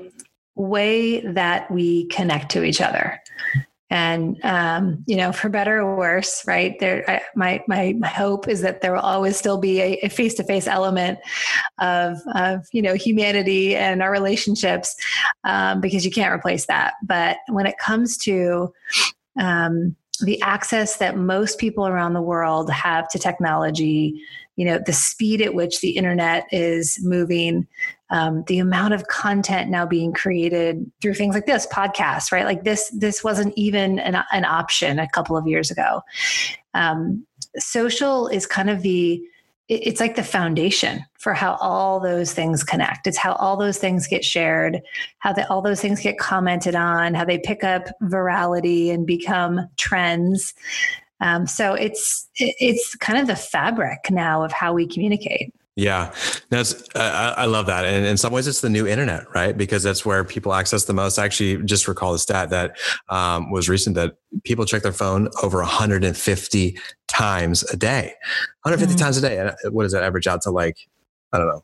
way 0.55 1.21
that 1.21 1.69
we 1.69 2.07
connect 2.07 2.51
to 2.51 2.63
each 2.63 2.81
other 2.81 3.19
and 3.89 4.43
um, 4.43 5.03
you 5.07 5.15
know 5.15 5.31
for 5.31 5.49
better 5.49 5.79
or 5.79 5.97
worse 5.97 6.45
right 6.45 6.77
there 6.79 7.09
I, 7.09 7.21
my, 7.35 7.63
my 7.67 8.07
hope 8.07 8.47
is 8.47 8.61
that 8.61 8.81
there 8.81 8.93
will 8.93 8.99
always 8.99 9.37
still 9.37 9.57
be 9.57 9.79
a, 9.81 10.09
face-to-face 10.09 10.67
element 10.67 11.19
of 11.79 12.17
of 12.35 12.65
you 12.71 12.81
know 12.81 12.95
humanity 12.95 13.75
and 13.75 14.01
our 14.01 14.11
relationships 14.11 14.95
um, 15.43 15.81
because 15.81 16.05
you 16.05 16.11
can't 16.11 16.33
replace 16.33 16.65
that. 16.67 16.95
But 17.03 17.37
when 17.47 17.65
it 17.65 17.77
comes 17.77 18.17
to 18.19 18.73
um, 19.39 19.95
the 20.21 20.41
access 20.41 20.97
that 20.97 21.17
most 21.17 21.59
people 21.59 21.87
around 21.87 22.13
the 22.13 22.21
world 22.21 22.71
have 22.71 23.07
to 23.09 23.19
technology 23.19 24.21
you 24.55 24.65
know 24.65 24.79
the 24.85 24.93
speed 24.93 25.41
at 25.41 25.53
which 25.53 25.81
the 25.81 25.91
internet 25.91 26.45
is 26.51 26.99
moving 27.03 27.67
um, 28.09 28.43
the 28.47 28.59
amount 28.59 28.93
of 28.93 29.07
content 29.07 29.69
now 29.69 29.85
being 29.85 30.13
created 30.13 30.89
through 31.01 31.13
things 31.13 31.35
like 31.35 31.45
this 31.45 31.67
podcast 31.67 32.31
right? 32.31 32.45
Like 32.45 32.63
this 32.63 32.89
this 32.97 33.23
wasn't 33.23 33.53
even 33.57 33.99
an, 33.99 34.23
an 34.31 34.45
option 34.45 34.99
a 34.99 35.09
couple 35.09 35.37
of 35.37 35.47
years 35.47 35.71
ago. 35.71 36.01
Um, 36.73 37.25
social 37.57 38.27
is 38.27 38.45
kind 38.45 38.69
of 38.69 38.81
the 38.81 39.21
it's 39.69 39.99
like 39.99 40.15
the 40.15 40.23
foundation 40.23 41.03
for 41.19 41.33
how 41.33 41.55
all 41.55 41.99
those 41.99 42.33
things 42.33 42.63
connect. 42.63 43.05
It's 43.05 43.17
how 43.17 43.33
all 43.33 43.57
those 43.57 43.77
things 43.77 44.07
get 44.07 44.23
shared, 44.23 44.81
how 45.19 45.33
the, 45.33 45.49
all 45.49 45.61
those 45.61 45.81
things 45.81 45.99
get 45.99 46.17
commented 46.17 46.73
on, 46.73 47.13
how 47.13 47.25
they 47.25 47.39
pick 47.39 47.63
up 47.63 47.87
virality 48.03 48.93
and 48.93 49.05
become 49.05 49.67
trends. 49.75 50.53
Um, 51.19 51.47
so 51.47 51.73
it's 51.73 52.29
it's 52.35 52.95
kind 52.95 53.19
of 53.19 53.27
the 53.27 53.35
fabric 53.35 54.09
now 54.09 54.43
of 54.43 54.51
how 54.51 54.73
we 54.73 54.87
communicate. 54.87 55.53
Yeah, 55.77 56.11
that's 56.49 56.73
uh, 56.95 57.35
I 57.37 57.45
love 57.45 57.67
that, 57.67 57.85
and 57.85 58.03
in 58.03 58.17
some 58.17 58.33
ways, 58.33 58.47
it's 58.47 58.61
the 58.61 58.69
new 58.69 58.87
internet, 58.87 59.31
right? 59.35 59.55
Because 59.55 59.83
that's 59.83 60.03
where 60.03 60.23
people 60.23 60.55
access 60.55 60.85
the 60.85 60.93
most. 60.93 61.19
I 61.19 61.25
actually 61.25 61.63
just 61.65 61.87
recall 61.87 62.13
the 62.13 62.19
stat 62.19 62.49
that 62.49 62.79
um, 63.09 63.51
was 63.51 63.69
recent 63.69 63.95
that 63.95 64.15
people 64.43 64.65
check 64.65 64.81
their 64.81 64.91
phone 64.91 65.29
over 65.43 65.59
150 65.59 66.79
times 67.07 67.61
a 67.71 67.77
day, 67.77 68.15
150 68.63 68.95
mm-hmm. 68.95 68.97
times 68.97 69.17
a 69.17 69.21
day. 69.21 69.37
And 69.37 69.49
uh, 69.49 69.53
what 69.69 69.83
does 69.83 69.91
that 69.91 70.01
average 70.01 70.25
out 70.25 70.41
to? 70.41 70.49
Like, 70.49 70.79
I 71.31 71.37
don't 71.37 71.47
know. 71.47 71.63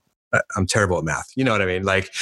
I'm 0.56 0.68
terrible 0.68 1.00
at 1.00 1.04
math. 1.04 1.32
You 1.36 1.44
know 1.44 1.52
what 1.52 1.64
I 1.64 1.66
mean? 1.66 1.84
Like 1.84 2.14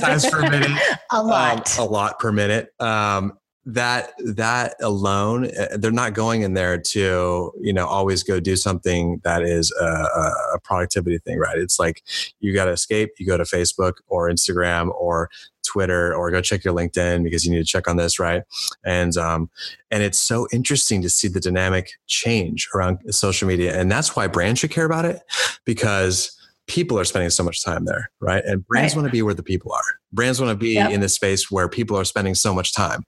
times 0.00 0.30
per 0.30 0.40
minute. 0.40 0.70
a 1.10 1.20
lot. 1.20 1.78
Um, 1.78 1.88
a 1.88 1.90
lot 1.90 2.20
per 2.20 2.30
minute. 2.30 2.68
Um, 2.78 3.38
that 3.66 4.12
that 4.18 4.76
alone 4.80 5.46
eh, 5.46 5.76
they're 5.78 5.90
not 5.90 6.12
going 6.12 6.42
in 6.42 6.54
there 6.54 6.76
to 6.76 7.52
you 7.60 7.72
know 7.72 7.86
always 7.86 8.22
go 8.22 8.38
do 8.38 8.56
something 8.56 9.20
that 9.24 9.42
is 9.42 9.72
a, 9.80 9.84
a 10.54 10.60
productivity 10.62 11.18
thing 11.18 11.38
right? 11.38 11.58
It's 11.58 11.78
like 11.78 12.02
you 12.40 12.52
got 12.52 12.66
to 12.66 12.72
escape 12.72 13.12
you 13.18 13.26
go 13.26 13.36
to 13.36 13.44
facebook 13.44 13.94
or 14.08 14.28
instagram 14.28 14.90
or 14.94 15.30
twitter 15.62 16.14
or 16.14 16.30
go 16.30 16.42
check 16.42 16.62
your 16.62 16.74
linkedin 16.74 17.24
because 17.24 17.44
you 17.46 17.50
need 17.50 17.58
to 17.58 17.64
check 17.64 17.88
on 17.88 17.96
this 17.96 18.18
right? 18.18 18.42
And 18.84 19.16
um 19.16 19.48
and 19.90 20.02
it's 20.02 20.20
so 20.20 20.46
interesting 20.52 21.00
to 21.02 21.08
see 21.08 21.28
the 21.28 21.40
dynamic 21.40 21.92
change 22.06 22.68
around 22.74 22.98
social 23.10 23.48
media 23.48 23.78
and 23.78 23.90
that's 23.90 24.14
why 24.14 24.26
brands 24.26 24.60
should 24.60 24.70
care 24.70 24.84
about 24.84 25.06
it 25.06 25.22
because 25.64 26.36
people 26.66 26.98
are 26.98 27.04
spending 27.04 27.30
so 27.30 27.42
much 27.42 27.62
time 27.62 27.84
there, 27.84 28.10
right? 28.20 28.42
And 28.44 28.66
brands 28.66 28.94
right. 28.94 29.02
want 29.02 29.08
to 29.08 29.12
be 29.12 29.22
where 29.22 29.34
the 29.34 29.42
people 29.42 29.72
are. 29.72 29.98
Brands 30.12 30.40
want 30.40 30.50
to 30.50 30.56
be 30.56 30.74
yep. 30.74 30.90
in 30.90 31.00
the 31.00 31.08
space 31.08 31.50
where 31.50 31.68
people 31.68 31.96
are 31.98 32.04
spending 32.04 32.34
so 32.34 32.54
much 32.54 32.72
time. 32.72 33.04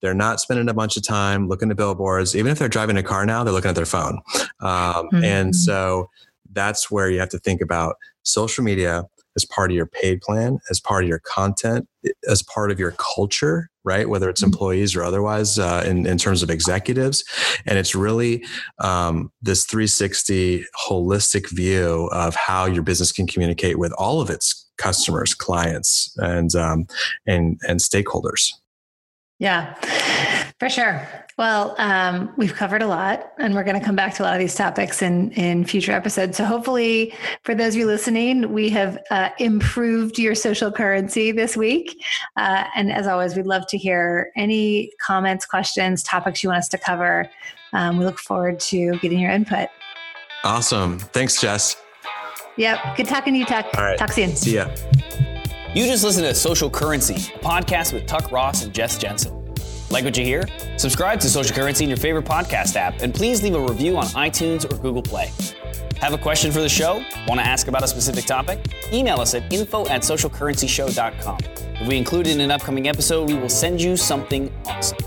They're 0.00 0.14
not 0.14 0.40
spending 0.40 0.68
a 0.68 0.74
bunch 0.74 0.96
of 0.96 1.06
time 1.06 1.48
looking 1.48 1.70
at 1.70 1.76
billboards. 1.76 2.36
Even 2.36 2.52
if 2.52 2.58
they're 2.58 2.68
driving 2.68 2.96
a 2.96 3.02
car 3.02 3.26
now, 3.26 3.42
they're 3.42 3.52
looking 3.52 3.70
at 3.70 3.74
their 3.74 3.86
phone. 3.86 4.20
Um, 4.60 5.08
mm-hmm. 5.08 5.24
And 5.24 5.56
so 5.56 6.08
that's 6.52 6.90
where 6.90 7.10
you 7.10 7.18
have 7.20 7.30
to 7.30 7.38
think 7.38 7.60
about 7.60 7.96
social 8.22 8.62
media 8.62 9.04
as 9.40 9.46
part 9.46 9.70
of 9.70 9.76
your 9.76 9.86
paid 9.86 10.20
plan, 10.20 10.58
as 10.70 10.80
part 10.80 11.04
of 11.04 11.08
your 11.08 11.20
content, 11.20 11.88
as 12.28 12.42
part 12.42 12.70
of 12.70 12.78
your 12.78 12.92
culture, 12.92 13.70
right? 13.84 14.08
Whether 14.08 14.28
it's 14.28 14.42
mm-hmm. 14.42 14.52
employees 14.52 14.94
or 14.94 15.02
otherwise, 15.02 15.58
uh, 15.58 15.82
in, 15.86 16.06
in 16.06 16.18
terms 16.18 16.42
of 16.42 16.50
executives. 16.50 17.24
And 17.66 17.78
it's 17.78 17.94
really 17.94 18.44
um, 18.78 19.32
this 19.40 19.64
360 19.64 20.64
holistic 20.88 21.50
view 21.50 22.08
of 22.12 22.34
how 22.34 22.66
your 22.66 22.82
business 22.82 23.12
can 23.12 23.26
communicate 23.26 23.78
with 23.78 23.92
all 23.92 24.20
of 24.20 24.30
its 24.30 24.70
customers, 24.76 25.34
clients, 25.34 26.14
and 26.18 26.54
um, 26.54 26.86
and 27.26 27.60
and 27.68 27.80
stakeholders. 27.80 28.52
Yeah, 29.38 29.74
for 30.58 30.68
sure. 30.68 31.06
Well, 31.40 31.74
um, 31.78 32.34
we've 32.36 32.52
covered 32.52 32.82
a 32.82 32.86
lot, 32.86 33.32
and 33.38 33.54
we're 33.54 33.64
going 33.64 33.80
to 33.80 33.82
come 33.82 33.96
back 33.96 34.12
to 34.16 34.22
a 34.22 34.24
lot 34.24 34.34
of 34.34 34.40
these 34.40 34.54
topics 34.54 35.00
in 35.00 35.30
in 35.30 35.64
future 35.64 35.90
episodes. 35.90 36.36
So, 36.36 36.44
hopefully, 36.44 37.14
for 37.44 37.54
those 37.54 37.72
of 37.72 37.78
you 37.78 37.86
listening, 37.86 38.52
we 38.52 38.68
have 38.68 38.98
uh, 39.10 39.30
improved 39.38 40.18
your 40.18 40.34
social 40.34 40.70
currency 40.70 41.32
this 41.32 41.56
week. 41.56 42.04
Uh, 42.36 42.64
and 42.76 42.92
as 42.92 43.06
always, 43.06 43.36
we'd 43.36 43.46
love 43.46 43.66
to 43.68 43.78
hear 43.78 44.32
any 44.36 44.92
comments, 45.00 45.46
questions, 45.46 46.02
topics 46.02 46.42
you 46.42 46.50
want 46.50 46.58
us 46.58 46.68
to 46.68 46.76
cover. 46.76 47.26
Um, 47.72 47.96
we 47.96 48.04
look 48.04 48.18
forward 48.18 48.60
to 48.60 48.98
getting 48.98 49.18
your 49.18 49.30
input. 49.30 49.70
Awesome. 50.44 50.98
Thanks, 50.98 51.40
Jess. 51.40 51.74
Yep. 52.58 52.98
Good 52.98 53.08
talking 53.08 53.32
to 53.32 53.38
you, 53.38 53.46
Tuck. 53.46 53.64
All 53.78 53.84
right. 53.84 53.96
Talk 53.96 54.12
soon. 54.12 54.36
See 54.36 54.56
ya. 54.56 54.68
You 55.74 55.86
just 55.86 56.04
listened 56.04 56.26
to 56.26 56.34
Social 56.34 56.68
Currency, 56.68 57.14
a 57.14 57.38
podcast 57.38 57.94
with 57.94 58.04
Tuck 58.06 58.30
Ross 58.30 58.62
and 58.62 58.74
Jess 58.74 58.98
Jensen. 58.98 59.39
Like 59.90 60.04
what 60.04 60.16
you 60.16 60.24
hear? 60.24 60.44
Subscribe 60.76 61.20
to 61.20 61.28
Social 61.28 61.54
Currency 61.54 61.84
in 61.84 61.90
your 61.90 61.96
favorite 61.96 62.24
podcast 62.24 62.76
app 62.76 63.00
and 63.02 63.12
please 63.12 63.42
leave 63.42 63.54
a 63.54 63.60
review 63.60 63.96
on 63.96 64.04
iTunes 64.06 64.64
or 64.64 64.76
Google 64.80 65.02
Play. 65.02 65.30
Have 66.00 66.14
a 66.14 66.18
question 66.18 66.50
for 66.52 66.60
the 66.60 66.68
show? 66.68 67.04
Want 67.26 67.40
to 67.40 67.46
ask 67.46 67.68
about 67.68 67.82
a 67.82 67.88
specific 67.88 68.24
topic? 68.24 68.60
Email 68.92 69.20
us 69.20 69.34
at 69.34 69.52
info 69.52 69.86
at 69.88 70.02
socialcurrencyshow.com. 70.02 71.38
If 71.80 71.88
we 71.88 71.98
include 71.98 72.26
it 72.28 72.34
in 72.34 72.40
an 72.40 72.50
upcoming 72.50 72.88
episode, 72.88 73.28
we 73.28 73.34
will 73.34 73.48
send 73.48 73.82
you 73.82 73.96
something 73.96 74.52
awesome. 74.66 74.98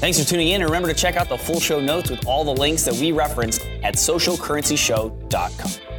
Thanks 0.00 0.18
for 0.18 0.24
tuning 0.28 0.48
in 0.48 0.62
and 0.62 0.64
remember 0.64 0.88
to 0.88 0.94
check 0.94 1.16
out 1.16 1.28
the 1.28 1.38
full 1.38 1.60
show 1.60 1.80
notes 1.80 2.10
with 2.10 2.26
all 2.26 2.44
the 2.44 2.54
links 2.54 2.84
that 2.84 2.94
we 2.94 3.12
referenced 3.12 3.66
at 3.82 3.94
socialcurrencyshow.com. 3.94 5.89